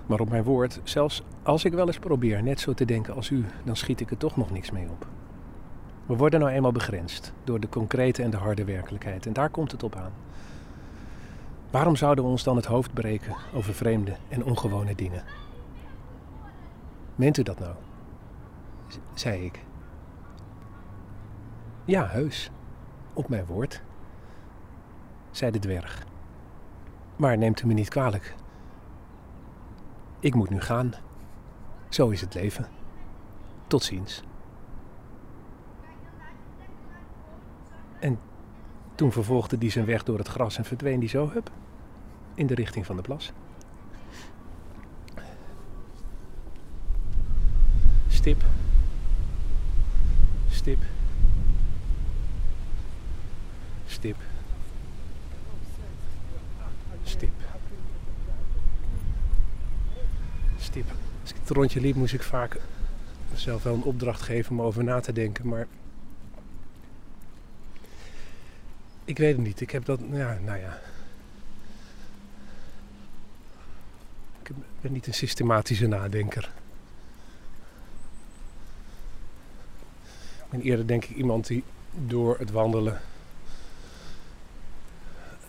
Maar 0.06 0.20
op 0.20 0.28
mijn 0.28 0.42
woord, 0.42 0.80
zelfs 0.84 1.22
als 1.42 1.64
ik 1.64 1.72
wel 1.72 1.86
eens 1.86 1.98
probeer 1.98 2.42
net 2.42 2.60
zo 2.60 2.72
te 2.72 2.84
denken 2.84 3.14
als 3.14 3.30
u, 3.30 3.44
dan 3.64 3.76
schiet 3.76 4.00
ik 4.00 4.10
er 4.10 4.16
toch 4.16 4.36
nog 4.36 4.50
niks 4.50 4.70
mee 4.70 4.86
op. 4.90 5.06
We 6.06 6.16
worden 6.16 6.40
nou 6.40 6.52
eenmaal 6.52 6.72
begrensd 6.72 7.32
door 7.44 7.60
de 7.60 7.68
concrete 7.68 8.22
en 8.22 8.30
de 8.30 8.36
harde 8.36 8.64
werkelijkheid. 8.64 9.26
En 9.26 9.32
daar 9.32 9.50
komt 9.50 9.72
het 9.72 9.82
op 9.82 9.96
aan. 9.96 10.12
Waarom 11.70 11.96
zouden 11.96 12.24
we 12.24 12.30
ons 12.30 12.42
dan 12.42 12.56
het 12.56 12.66
hoofd 12.66 12.94
breken 12.94 13.36
over 13.54 13.74
vreemde 13.74 14.16
en 14.28 14.44
ongewone 14.44 14.94
dingen? 14.94 15.22
Meent 17.16 17.36
u 17.36 17.42
dat 17.42 17.58
nou? 17.58 17.74
Zei 19.14 19.44
ik. 19.44 19.64
Ja, 21.84 22.06
heus. 22.06 22.50
Op 23.12 23.28
mijn 23.28 23.46
woord. 23.46 23.82
zei 25.30 25.50
de 25.50 25.58
dwerg. 25.58 26.06
Maar 27.16 27.38
neemt 27.38 27.62
u 27.62 27.66
me 27.66 27.72
niet 27.72 27.88
kwalijk. 27.88 28.34
Ik 30.20 30.34
moet 30.34 30.50
nu 30.50 30.60
gaan. 30.60 30.92
Zo 31.88 32.08
is 32.08 32.20
het 32.20 32.34
leven. 32.34 32.68
Tot 33.66 33.82
ziens. 33.82 34.22
En 38.00 38.18
toen 38.94 39.12
vervolgde 39.12 39.58
die 39.58 39.70
zijn 39.70 39.84
weg 39.84 40.02
door 40.02 40.18
het 40.18 40.28
gras 40.28 40.58
en 40.58 40.64
verdween 40.64 41.00
die 41.00 41.08
zo, 41.08 41.30
hup, 41.30 41.50
in 42.34 42.46
de 42.46 42.54
richting 42.54 42.86
van 42.86 42.96
de 42.96 43.02
plas. 43.02 43.32
Stip. 48.26 48.44
Stip. 50.50 50.78
Stip. 53.86 54.16
Stip. 57.04 57.30
Stip. 60.58 60.84
Als 61.22 61.30
ik 61.30 61.36
het 61.40 61.50
rondje 61.50 61.80
liep, 61.80 61.94
moest 61.94 62.14
ik 62.14 62.22
vaak 62.22 62.60
mezelf 63.30 63.62
wel 63.62 63.74
een 63.74 63.82
opdracht 63.82 64.22
geven 64.22 64.52
om 64.52 64.62
over 64.62 64.84
na 64.84 65.00
te 65.00 65.12
denken. 65.12 65.48
Maar 65.48 65.66
ik 69.04 69.18
weet 69.18 69.36
het 69.36 69.46
niet. 69.46 69.60
Ik 69.60 69.70
heb 69.70 69.84
dat, 69.84 70.00
ja, 70.10 70.38
nou 70.44 70.58
ja. 70.58 70.80
Ik 74.42 74.50
ben 74.80 74.92
niet 74.92 75.06
een 75.06 75.14
systematische 75.14 75.86
nadenker. 75.86 76.52
Ben 80.50 80.60
eerder 80.60 80.86
denk 80.86 81.04
ik 81.04 81.16
iemand 81.16 81.46
die 81.46 81.64
door 81.90 82.38
het 82.38 82.50
wandelen 82.50 83.00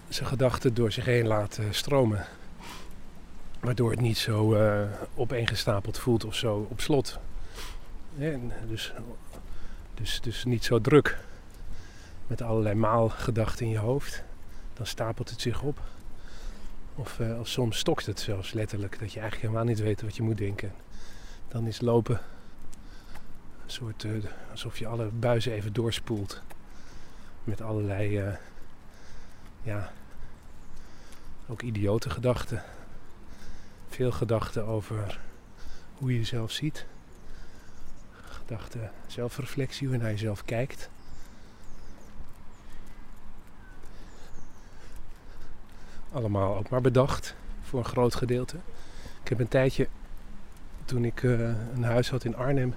zijn 0.09 0.29
gedachten 0.29 0.73
door 0.73 0.91
zich 0.91 1.05
heen 1.05 1.27
laat 1.27 1.57
eh, 1.57 1.65
stromen. 1.69 2.25
Waardoor 3.59 3.91
het 3.91 4.01
niet 4.01 4.17
zo 4.17 4.53
eh, 4.53 4.81
opeengestapeld 5.15 5.97
voelt 5.97 6.25
of 6.25 6.35
zo 6.35 6.67
op 6.69 6.81
slot. 6.81 7.19
Dus, 8.67 8.93
dus, 9.93 10.21
dus 10.21 10.45
niet 10.45 10.63
zo 10.63 10.81
druk. 10.81 11.17
Met 12.27 12.41
allerlei 12.41 12.75
maalgedachten 12.75 13.65
in 13.65 13.71
je 13.71 13.77
hoofd. 13.77 14.23
Dan 14.73 14.85
stapelt 14.85 15.29
het 15.29 15.41
zich 15.41 15.61
op. 15.61 15.79
Of, 16.95 17.19
eh, 17.19 17.39
of 17.39 17.47
soms 17.47 17.77
stokt 17.77 18.05
het 18.05 18.19
zelfs 18.19 18.53
letterlijk. 18.53 18.99
Dat 18.99 19.13
je 19.13 19.19
eigenlijk 19.19 19.41
helemaal 19.49 19.73
niet 19.73 19.83
weet 19.83 20.01
wat 20.01 20.15
je 20.15 20.23
moet 20.23 20.37
denken. 20.37 20.73
Dan 21.47 21.67
is 21.67 21.81
lopen 21.81 22.21
een 23.67 23.73
soort 23.73 24.03
eh, 24.03 24.11
alsof 24.51 24.77
je 24.77 24.87
alle 24.87 25.05
buizen 25.05 25.51
even 25.51 25.73
doorspoelt. 25.73 26.41
Met 27.43 27.61
allerlei, 27.61 28.17
eh, 28.17 28.35
ja, 29.63 29.91
ook 31.47 31.61
idiote 31.61 32.09
gedachten. 32.09 32.63
Veel 33.89 34.11
gedachten 34.11 34.65
over 34.65 35.19
hoe 35.97 36.11
je 36.11 36.17
jezelf 36.17 36.51
ziet. 36.51 36.85
Gedachten, 38.11 38.91
zelfreflectie, 39.07 39.87
hoe 39.87 39.95
je 39.95 40.01
naar 40.01 40.11
jezelf 40.11 40.45
kijkt. 40.45 40.89
Allemaal 46.11 46.57
ook 46.57 46.69
maar 46.69 46.81
bedacht, 46.81 47.35
voor 47.61 47.79
een 47.79 47.85
groot 47.85 48.15
gedeelte. 48.15 48.57
Ik 49.23 49.29
heb 49.29 49.39
een 49.39 49.47
tijdje, 49.47 49.87
toen 50.85 51.05
ik 51.05 51.23
eh, 51.23 51.39
een 51.73 51.83
huis 51.83 52.09
had 52.09 52.23
in 52.23 52.35
Arnhem, 52.35 52.73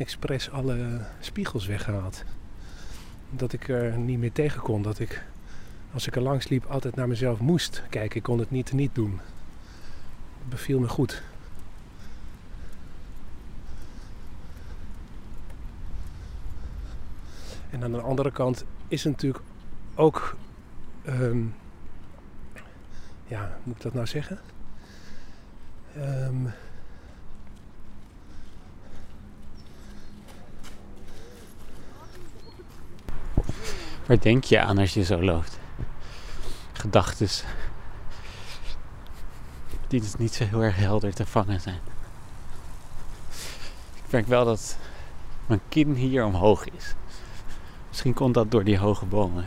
expres 0.00 0.50
alle 0.50 1.00
spiegels 1.20 1.66
weggehaald. 1.66 2.24
Dat 3.30 3.52
ik 3.52 3.68
er 3.68 3.98
niet 3.98 4.18
meer 4.18 4.32
tegen 4.32 4.60
kon. 4.60 4.82
Dat 4.82 4.98
ik, 4.98 5.24
als 5.92 6.06
ik 6.06 6.16
er 6.16 6.22
langs 6.22 6.48
liep, 6.48 6.64
altijd 6.64 6.94
naar 6.94 7.08
mezelf 7.08 7.40
moest 7.40 7.82
kijken. 7.90 8.16
Ik 8.16 8.22
kon 8.22 8.38
het 8.38 8.50
niet 8.50 8.72
niet 8.72 8.94
doen. 8.94 9.20
Dat 10.38 10.48
beviel 10.48 10.78
me 10.80 10.88
goed. 10.88 11.22
En 17.70 17.82
aan 17.82 17.92
de 17.92 18.00
andere 18.00 18.30
kant 18.30 18.64
is 18.88 19.04
het 19.04 19.12
natuurlijk 19.12 19.44
ook... 19.94 20.36
ehm, 21.04 21.42
ja, 23.26 23.58
moet 23.62 23.76
ik 23.76 23.82
dat 23.82 23.94
nou 23.94 24.06
zeggen? 24.06 24.38
Ehm, 25.96 26.46
Waar 34.06 34.20
denk 34.20 34.44
je 34.44 34.60
aan 34.60 34.78
als 34.78 34.94
je 34.94 35.04
zo 35.04 35.22
loopt? 35.22 35.58
Gedachtes. 36.72 37.44
Die 39.88 40.00
dus 40.00 40.16
niet 40.16 40.34
zo 40.34 40.44
heel 40.44 40.62
erg 40.62 40.76
helder 40.76 41.14
te 41.14 41.26
vangen 41.26 41.60
zijn. 41.60 41.80
Ik 44.04 44.10
merk 44.10 44.26
wel 44.26 44.44
dat 44.44 44.78
mijn 45.46 45.60
kin 45.68 45.94
hier 45.94 46.24
omhoog 46.24 46.64
is. 46.64 46.94
Misschien 47.88 48.14
komt 48.14 48.34
dat 48.34 48.50
door 48.50 48.64
die 48.64 48.78
hoge 48.78 49.04
bomen. 49.04 49.44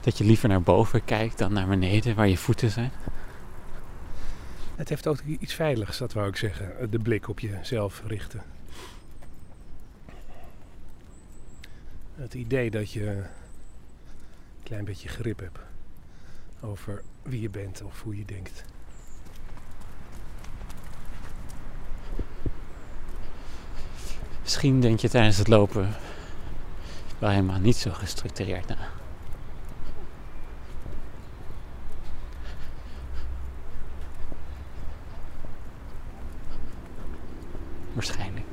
Dat 0.00 0.18
je 0.18 0.24
liever 0.24 0.48
naar 0.48 0.62
boven 0.62 1.04
kijkt 1.04 1.38
dan 1.38 1.52
naar 1.52 1.66
beneden 1.66 2.14
waar 2.14 2.28
je 2.28 2.38
voeten 2.38 2.70
zijn. 2.70 2.92
Het 4.76 4.88
heeft 4.88 5.06
ook 5.06 5.20
iets 5.20 5.54
veiligs, 5.54 5.98
dat 5.98 6.12
wou 6.12 6.28
ik 6.28 6.36
zeggen. 6.36 6.90
De 6.90 6.98
blik 6.98 7.28
op 7.28 7.40
jezelf 7.40 8.02
richten. 8.06 8.42
Het 12.14 12.34
idee 12.34 12.70
dat 12.70 12.92
je 12.92 13.06
een 13.06 13.24
klein 14.62 14.84
beetje 14.84 15.08
grip 15.08 15.40
hebt 15.40 15.58
over 16.60 17.02
wie 17.22 17.40
je 17.40 17.50
bent 17.50 17.82
of 17.82 18.02
hoe 18.02 18.16
je 18.16 18.24
denkt. 18.24 18.64
Misschien 24.42 24.80
denk 24.80 25.00
je 25.00 25.08
tijdens 25.08 25.36
het 25.36 25.48
lopen 25.48 25.88
wel 27.18 27.30
helemaal 27.30 27.58
niet 27.58 27.76
zo 27.76 27.90
gestructureerd 27.90 28.66
na. 28.68 28.76
Waarschijnlijk. 37.92 38.46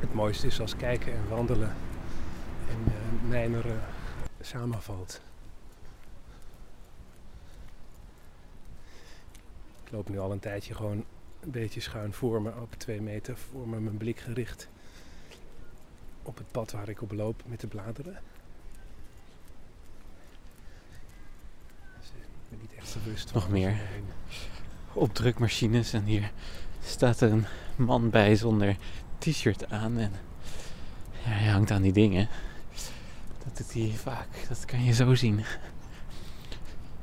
Het 0.00 0.14
mooiste 0.14 0.46
is 0.46 0.60
als 0.60 0.76
kijken 0.76 1.12
en 1.12 1.28
wandelen 1.28 1.76
en 2.68 2.92
eh, 2.92 3.28
mijmeren 3.28 3.80
samenvalt. 4.40 5.20
Ik 9.84 9.90
loop 9.92 10.08
nu 10.08 10.18
al 10.18 10.32
een 10.32 10.38
tijdje 10.38 10.74
gewoon 10.74 11.04
een 11.40 11.50
beetje 11.50 11.80
schuin 11.80 12.12
voor 12.12 12.42
me, 12.42 12.52
op 12.60 12.74
twee 12.74 13.00
meter 13.00 13.36
voor 13.36 13.68
me 13.68 13.80
mijn 13.80 13.96
blik 13.96 14.18
gericht. 14.18 14.68
op 16.22 16.36
het 16.38 16.50
pad 16.50 16.70
waar 16.70 16.88
ik 16.88 17.02
op 17.02 17.12
loop 17.12 17.42
met 17.46 17.60
de 17.60 17.66
bladeren. 17.66 18.18
Dus 22.00 22.08
ik 22.08 22.28
ben 22.48 22.58
niet 22.60 22.74
echt 22.74 22.94
bewust. 23.04 23.34
Nog 23.34 23.48
meer. 23.50 23.68
er 23.68 23.80
Opdrukmachines 24.92 25.92
en 25.92 26.04
hier 26.04 26.32
staat 26.84 27.20
er 27.20 27.32
een 27.32 27.46
man 27.76 28.10
bij 28.10 28.36
zonder 28.36 28.76
t-shirt 29.18 29.70
aan 29.70 29.98
en 29.98 30.12
hij 31.12 31.48
hangt 31.48 31.70
aan 31.70 31.82
die 31.82 31.92
dingen. 31.92 32.28
Dat 33.44 33.56
doet 33.56 33.72
hij 33.72 33.92
vaak, 33.96 34.28
dat 34.48 34.64
kan 34.64 34.84
je 34.84 34.92
zo 34.92 35.14
zien. 35.14 35.44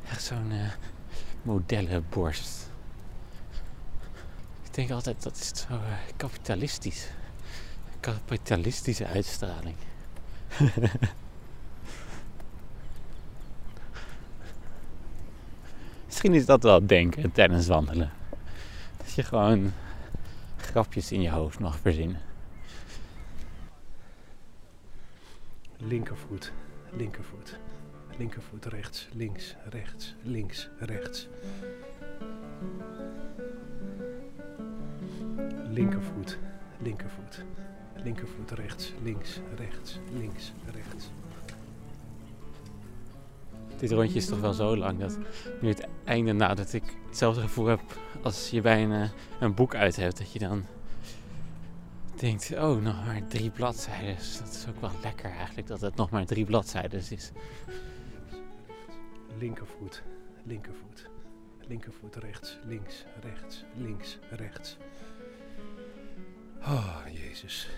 Echt 0.10 0.24
zo'n 0.24 0.52
eh, 0.52 0.72
modellenborst. 1.42 2.70
Ik 4.64 4.74
denk 4.74 4.92
altijd 4.92 5.24
dat 5.24 5.36
is 5.36 5.52
zo 5.68 5.74
eh, 5.74 5.80
kapitalistisch. 6.18 7.08
Kapitalistische 8.00 9.06
uitstraling. 9.06 9.76
Misschien 16.06 16.34
is 16.34 16.46
dat 16.46 16.64
wel 16.64 16.86
denken 16.88 17.32
tijdens 17.32 17.68
wandelen. 17.68 18.12
Dat 18.98 19.14
je 19.14 19.24
gewoon 19.24 19.74
grapjes 20.58 21.12
in 21.12 21.22
je 21.22 21.30
hoofd 21.30 21.60
mag 21.60 21.80
verzinnen. 21.80 22.29
Linkervoet, 25.88 26.52
linkervoet, 26.92 27.60
linkervoet, 28.18 28.66
rechts, 28.66 29.08
links, 29.14 29.56
rechts, 29.70 30.16
links, 30.24 30.70
rechts. 30.80 31.28
Linkervoet, 35.70 36.38
linkervoet, 36.82 37.44
linkervoet, 37.96 38.52
rechts, 38.52 38.94
links, 39.04 39.40
rechts, 39.56 40.00
links, 40.12 40.54
rechts. 40.74 41.10
Dit 43.78 43.92
rondje 43.92 44.18
is 44.18 44.26
toch 44.26 44.40
wel 44.40 44.54
zo 44.54 44.78
lang 44.78 45.00
dat 45.00 45.18
nu 45.62 45.68
het 45.68 45.88
einde 46.04 46.32
nadat 46.32 46.74
ik 46.74 46.84
hetzelfde 47.08 47.42
gevoel 47.42 47.66
heb 47.66 47.82
als 48.22 48.50
je 48.50 48.62
bij 48.62 48.84
een, 48.84 48.92
eh, 48.92 49.10
een 49.40 49.54
boek 49.54 49.76
uit 49.76 49.96
hebt. 49.96 50.18
Dat 50.18 50.32
je 50.32 50.40
dan 50.40 50.66
denkt, 52.20 52.52
oh, 52.52 52.82
nog 52.82 53.06
maar 53.06 53.28
drie 53.28 53.50
bladzijden. 53.50 54.16
Dus 54.16 54.38
dat 54.38 54.48
is 54.48 54.66
ook 54.70 54.82
wel 54.82 54.92
lekker 55.02 55.32
eigenlijk 55.32 55.68
dat 55.68 55.82
het 55.82 55.96
nog 55.96 56.10
maar 56.10 56.26
drie 56.26 56.46
bladzijden 56.46 57.00
is. 57.10 57.32
Linkervoet, 59.38 60.04
linkervoet, 60.44 61.10
linkervoet, 61.68 62.16
rechts, 62.16 62.58
links, 62.64 63.06
rechts, 63.22 63.64
links, 63.76 64.18
rechts. 64.30 64.78
Oh, 66.62 66.98
Jezus. 67.12 67.70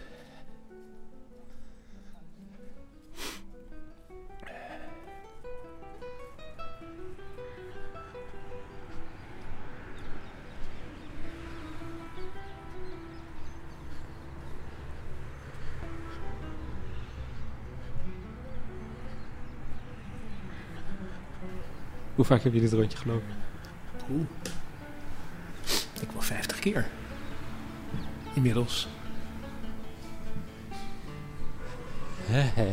Hoe 22.22 22.30
vaak 22.30 22.44
heb 22.44 22.54
je 22.54 22.60
dit 22.60 22.74
rondje 22.74 22.98
gelopen? 22.98 23.34
Oeh. 24.12 24.26
Ik 26.02 26.12
wel 26.12 26.22
50 26.22 26.60
keer. 26.60 26.88
Inmiddels. 28.34 28.88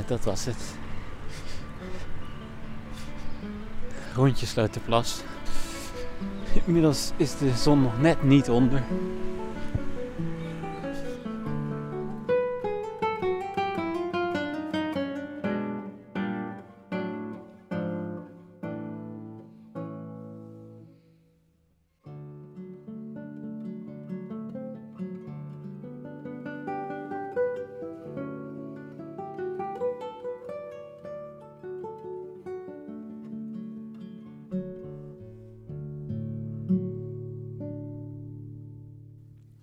Dat 0.07 0.25
was 0.25 0.45
het. 0.45 0.77
Rondje 4.15 4.47
Sloterplas. 4.47 5.23
Inmiddels 6.67 7.13
is 7.17 7.39
de 7.39 7.53
zon 7.57 7.83
nog 7.83 8.01
net 8.01 8.23
niet 8.23 8.49
onder. 8.49 8.83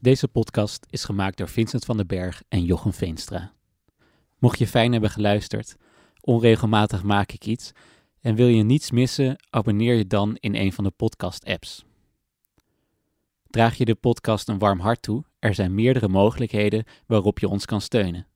Deze 0.06 0.28
podcast 0.28 0.86
is 0.90 1.04
gemaakt 1.04 1.38
door 1.38 1.50
Vincent 1.50 1.86
van 1.86 1.98
den 1.98 2.08
Berg 2.08 2.44
en 2.48 2.64
Jochem 2.64 2.94
Veenstra. 2.94 3.54
Mocht 4.40 4.60
je 4.60 4.68
fijn 4.68 4.92
hebben 4.92 5.10
geluisterd, 5.10 5.76
onregelmatig 6.22 7.04
maak 7.04 7.32
ik 7.32 7.46
iets 7.46 7.72
en 8.22 8.36
wil 8.36 8.48
je 8.48 8.64
niets 8.64 8.92
missen, 8.92 9.36
abonneer 9.50 9.96
je 9.96 10.08
dan 10.08 10.36
in 10.40 10.56
een 10.56 10.74
van 10.74 10.84
de 10.84 10.90
podcast-apps. 10.90 11.86
Draag 13.48 13.76
je 13.76 13.86
de 13.86 13.96
podcast 13.96 14.48
een 14.48 14.60
warm 14.60 14.80
hart 14.80 15.02
toe, 15.02 15.24
er 15.40 15.54
zijn 15.54 15.76
meerdere 15.76 16.08
mogelijkheden 16.08 16.84
waarop 17.06 17.40
je 17.40 17.48
ons 17.48 17.66
kan 17.66 17.82
steunen. 17.82 18.28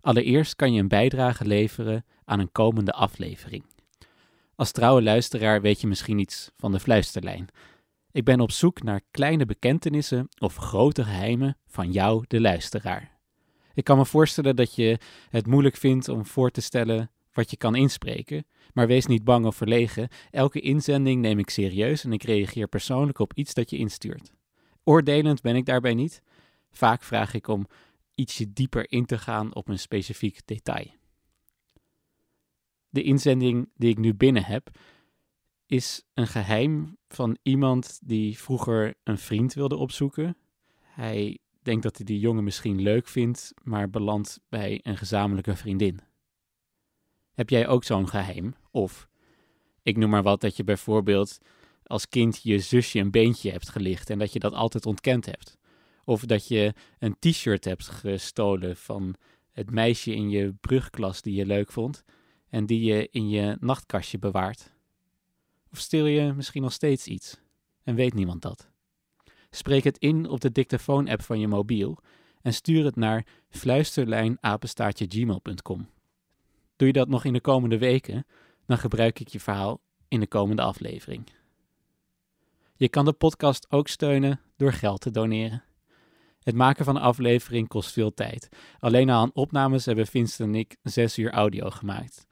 Allereerst 0.00 0.56
kan 0.56 0.72
je 0.72 0.80
een 0.80 0.88
bijdrage 0.88 1.44
leveren 1.44 2.04
aan 2.24 2.38
een 2.38 2.52
komende 2.52 2.92
aflevering. 2.92 3.64
Als 4.54 4.70
trouwe 4.72 5.02
luisteraar 5.02 5.60
weet 5.60 5.80
je 5.80 5.86
misschien 5.86 6.18
iets 6.18 6.50
van 6.56 6.72
de 6.72 6.80
fluisterlijn. 6.80 7.48
Ik 8.18 8.24
ben 8.24 8.40
op 8.40 8.50
zoek 8.50 8.82
naar 8.82 9.00
kleine 9.10 9.46
bekentenissen 9.46 10.28
of 10.38 10.56
grote 10.56 11.04
geheimen 11.04 11.56
van 11.66 11.92
jou, 11.92 12.24
de 12.28 12.40
luisteraar. 12.40 13.18
Ik 13.74 13.84
kan 13.84 13.96
me 13.98 14.06
voorstellen 14.06 14.56
dat 14.56 14.74
je 14.74 14.98
het 15.28 15.46
moeilijk 15.46 15.76
vindt 15.76 16.08
om 16.08 16.26
voor 16.26 16.50
te 16.50 16.60
stellen 16.60 17.10
wat 17.32 17.50
je 17.50 17.56
kan 17.56 17.74
inspreken, 17.74 18.46
maar 18.72 18.86
wees 18.86 19.06
niet 19.06 19.24
bang 19.24 19.46
of 19.46 19.56
verlegen. 19.56 20.08
Elke 20.30 20.60
inzending 20.60 21.20
neem 21.20 21.38
ik 21.38 21.50
serieus 21.50 22.04
en 22.04 22.12
ik 22.12 22.22
reageer 22.22 22.68
persoonlijk 22.68 23.18
op 23.18 23.34
iets 23.34 23.54
dat 23.54 23.70
je 23.70 23.76
instuurt. 23.76 24.32
Oordelend 24.84 25.40
ben 25.40 25.56
ik 25.56 25.64
daarbij 25.64 25.94
niet. 25.94 26.22
Vaak 26.70 27.02
vraag 27.02 27.34
ik 27.34 27.48
om 27.48 27.66
ietsje 28.14 28.52
dieper 28.52 28.90
in 28.92 29.06
te 29.06 29.18
gaan 29.18 29.54
op 29.54 29.68
een 29.68 29.78
specifiek 29.78 30.40
detail. 30.44 30.90
De 32.88 33.02
inzending 33.02 33.70
die 33.76 33.90
ik 33.90 33.98
nu 33.98 34.14
binnen 34.14 34.44
heb, 34.44 34.70
is 35.70 36.02
een 36.14 36.26
geheim 36.26 36.96
van 37.08 37.36
iemand 37.42 38.00
die 38.04 38.38
vroeger 38.38 38.94
een 39.04 39.18
vriend 39.18 39.54
wilde 39.54 39.76
opzoeken. 39.76 40.36
Hij 40.80 41.38
denkt 41.62 41.82
dat 41.82 41.96
hij 41.96 42.04
die 42.04 42.18
jongen 42.18 42.44
misschien 42.44 42.82
leuk 42.82 43.08
vindt, 43.08 43.54
maar 43.62 43.90
belandt 43.90 44.40
bij 44.48 44.80
een 44.82 44.96
gezamenlijke 44.96 45.56
vriendin. 45.56 46.00
Heb 47.32 47.50
jij 47.50 47.68
ook 47.68 47.84
zo'n 47.84 48.08
geheim? 48.08 48.54
Of, 48.70 49.08
ik 49.82 49.96
noem 49.96 50.10
maar 50.10 50.22
wat, 50.22 50.40
dat 50.40 50.56
je 50.56 50.64
bijvoorbeeld 50.64 51.38
als 51.82 52.08
kind 52.08 52.42
je 52.42 52.58
zusje 52.58 52.98
een 52.98 53.10
beentje 53.10 53.50
hebt 53.50 53.68
gelicht 53.68 54.10
en 54.10 54.18
dat 54.18 54.32
je 54.32 54.38
dat 54.38 54.52
altijd 54.52 54.86
ontkend 54.86 55.26
hebt. 55.26 55.58
Of 56.04 56.24
dat 56.24 56.48
je 56.48 56.74
een 56.98 57.16
t-shirt 57.18 57.64
hebt 57.64 57.88
gestolen 57.88 58.76
van 58.76 59.14
het 59.52 59.70
meisje 59.70 60.14
in 60.14 60.30
je 60.30 60.54
brugklas 60.60 61.22
die 61.22 61.34
je 61.34 61.46
leuk 61.46 61.72
vond 61.72 62.04
en 62.48 62.66
die 62.66 62.84
je 62.84 63.08
in 63.10 63.28
je 63.28 63.56
nachtkastje 63.60 64.18
bewaart. 64.18 64.76
Of 65.72 65.78
stil 65.78 66.06
je 66.06 66.32
misschien 66.32 66.62
nog 66.62 66.72
steeds 66.72 67.06
iets 67.06 67.40
en 67.84 67.94
weet 67.94 68.14
niemand 68.14 68.42
dat? 68.42 68.68
Spreek 69.50 69.84
het 69.84 69.98
in 69.98 70.28
op 70.28 70.40
de 70.40 70.52
dictafoon-app 70.52 71.22
van 71.22 71.40
je 71.40 71.48
mobiel 71.48 71.98
en 72.42 72.54
stuur 72.54 72.84
het 72.84 72.96
naar 72.96 73.26
fluisterlijnapenstaartje.gmail.com. 73.48 75.88
Doe 76.76 76.86
je 76.86 76.92
dat 76.92 77.08
nog 77.08 77.24
in 77.24 77.32
de 77.32 77.40
komende 77.40 77.78
weken, 77.78 78.26
dan 78.66 78.78
gebruik 78.78 79.20
ik 79.20 79.28
je 79.28 79.40
verhaal 79.40 79.80
in 80.08 80.20
de 80.20 80.26
komende 80.26 80.62
aflevering. 80.62 81.24
Je 82.74 82.88
kan 82.88 83.04
de 83.04 83.12
podcast 83.12 83.66
ook 83.70 83.88
steunen 83.88 84.40
door 84.56 84.72
geld 84.72 85.00
te 85.00 85.10
doneren. 85.10 85.62
Het 86.42 86.54
maken 86.54 86.84
van 86.84 86.96
een 86.96 87.02
aflevering 87.02 87.68
kost 87.68 87.92
veel 87.92 88.14
tijd. 88.14 88.48
Alleen 88.78 89.10
al 89.10 89.20
aan 89.20 89.34
opnames 89.34 89.84
hebben 89.84 90.06
Vincent 90.06 90.48
en 90.48 90.54
ik 90.54 90.76
zes 90.82 91.18
uur 91.18 91.30
audio 91.30 91.70
gemaakt. 91.70 92.26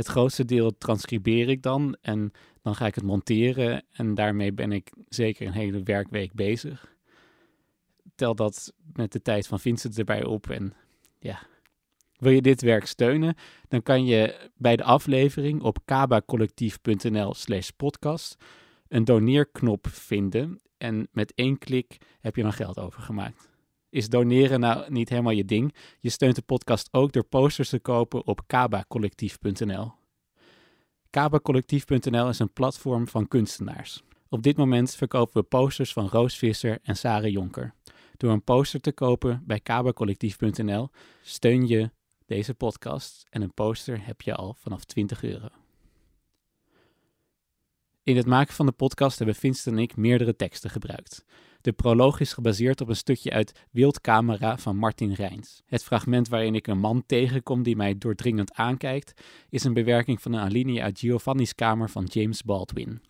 Het 0.00 0.08
grootste 0.08 0.44
deel 0.44 0.78
transcribeer 0.78 1.48
ik 1.48 1.62
dan 1.62 1.96
en 2.00 2.32
dan 2.62 2.74
ga 2.74 2.86
ik 2.86 2.94
het 2.94 3.04
monteren 3.04 3.84
en 3.92 4.14
daarmee 4.14 4.52
ben 4.52 4.72
ik 4.72 4.92
zeker 5.08 5.46
een 5.46 5.52
hele 5.52 5.82
werkweek 5.82 6.32
bezig. 6.32 6.94
Tel 8.14 8.34
dat 8.34 8.72
met 8.92 9.12
de 9.12 9.22
tijd 9.22 9.46
van 9.46 9.60
Vincent 9.60 9.98
erbij 9.98 10.24
op 10.24 10.50
en 10.50 10.74
ja. 11.18 11.42
Wil 12.16 12.32
je 12.32 12.42
dit 12.42 12.60
werk 12.60 12.86
steunen, 12.86 13.34
dan 13.68 13.82
kan 13.82 14.04
je 14.04 14.50
bij 14.56 14.76
de 14.76 14.84
aflevering 14.84 15.62
op 15.62 15.78
kabacollectief.nl 15.84 17.34
slash 17.34 17.68
podcast 17.68 18.44
een 18.88 19.04
doneerknop 19.04 19.86
vinden 19.88 20.60
en 20.78 21.08
met 21.12 21.32
één 21.34 21.58
klik 21.58 21.98
heb 22.20 22.36
je 22.36 22.42
dan 22.42 22.52
geld 22.52 22.78
overgemaakt. 22.78 23.49
Is 23.90 24.08
doneren 24.08 24.60
nou 24.60 24.90
niet 24.92 25.08
helemaal 25.08 25.32
je 25.32 25.44
ding? 25.44 25.74
Je 26.00 26.10
steunt 26.10 26.34
de 26.34 26.42
podcast 26.42 26.88
ook 26.90 27.12
door 27.12 27.24
posters 27.24 27.68
te 27.68 27.78
kopen 27.78 28.26
op 28.26 28.40
kabacollectief.nl. 28.46 29.92
Kabacollectief.nl 31.10 32.28
is 32.28 32.38
een 32.38 32.52
platform 32.52 33.08
van 33.08 33.28
kunstenaars. 33.28 34.02
Op 34.28 34.42
dit 34.42 34.56
moment 34.56 34.94
verkopen 34.94 35.40
we 35.40 35.48
posters 35.48 35.92
van 35.92 36.08
Roos 36.08 36.36
Visser 36.36 36.78
en 36.82 36.96
Sarah 36.96 37.30
Jonker. 37.30 37.74
Door 38.16 38.32
een 38.32 38.44
poster 38.44 38.80
te 38.80 38.92
kopen 38.92 39.42
bij 39.46 39.60
kabacollectief.nl 39.60 40.88
steun 41.22 41.66
je 41.66 41.90
deze 42.26 42.54
podcast 42.54 43.26
en 43.30 43.42
een 43.42 43.54
poster 43.54 44.06
heb 44.06 44.22
je 44.22 44.34
al 44.34 44.54
vanaf 44.58 44.84
20 44.84 45.22
euro. 45.22 45.48
In 48.02 48.16
het 48.16 48.26
maken 48.26 48.54
van 48.54 48.66
de 48.66 48.72
podcast 48.72 49.18
hebben 49.18 49.36
Vincent 49.36 49.76
en 49.76 49.82
ik 49.82 49.96
meerdere 49.96 50.36
teksten 50.36 50.70
gebruikt. 50.70 51.24
De 51.60 51.72
proloog 51.72 52.20
is 52.20 52.32
gebaseerd 52.32 52.80
op 52.80 52.88
een 52.88 52.96
stukje 52.96 53.30
uit 53.30 53.66
Wildcamera 53.70 54.58
van 54.58 54.76
Martin 54.76 55.12
Reins. 55.12 55.62
Het 55.66 55.84
fragment 55.84 56.28
waarin 56.28 56.54
ik 56.54 56.66
een 56.66 56.78
man 56.78 57.02
tegenkom 57.06 57.62
die 57.62 57.76
mij 57.76 57.98
doordringend 57.98 58.54
aankijkt, 58.54 59.22
is 59.48 59.64
een 59.64 59.74
bewerking 59.74 60.22
van 60.22 60.32
een 60.32 60.40
alinea 60.40 60.82
uit 60.82 60.98
Giovanni's 60.98 61.54
kamer 61.54 61.90
van 61.90 62.04
James 62.04 62.42
Baldwin. 62.42 63.02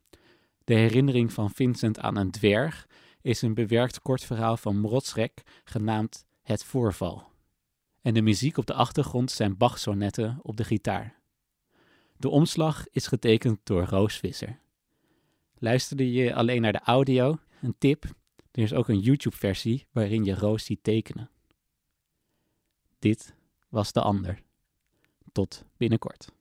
De 0.64 0.74
herinnering 0.74 1.32
van 1.32 1.50
Vincent 1.50 1.98
aan 1.98 2.16
een 2.16 2.30
dwerg 2.30 2.86
is 3.20 3.42
een 3.42 3.54
bewerkt 3.54 4.00
kort 4.00 4.24
verhaal 4.24 4.56
van 4.56 4.80
Mrotsrek 4.80 5.42
genaamd 5.64 6.24
Het 6.42 6.64
Voorval. 6.64 7.28
En 8.02 8.14
de 8.14 8.22
muziek 8.22 8.56
op 8.56 8.66
de 8.66 8.74
achtergrond 8.74 9.30
zijn 9.30 9.56
Bach-sonetten 9.56 10.38
op 10.42 10.56
de 10.56 10.64
gitaar. 10.64 11.18
De 12.16 12.28
omslag 12.28 12.88
is 12.90 13.06
getekend 13.06 13.58
door 13.62 13.84
Roos 13.84 14.16
Visser. 14.16 14.58
Luisterde 15.58 16.12
je 16.12 16.34
alleen 16.34 16.62
naar 16.62 16.72
de 16.72 16.80
audio? 16.80 17.38
Een 17.62 17.74
tip: 17.78 18.04
er 18.50 18.62
is 18.62 18.72
ook 18.72 18.88
een 18.88 18.98
YouTube-versie 18.98 19.86
waarin 19.92 20.24
je 20.24 20.34
Roos 20.34 20.64
ziet 20.64 20.82
tekenen. 20.82 21.30
Dit 22.98 23.34
was 23.68 23.92
de 23.92 24.00
ander. 24.00 24.42
Tot 25.32 25.64
binnenkort. 25.76 26.32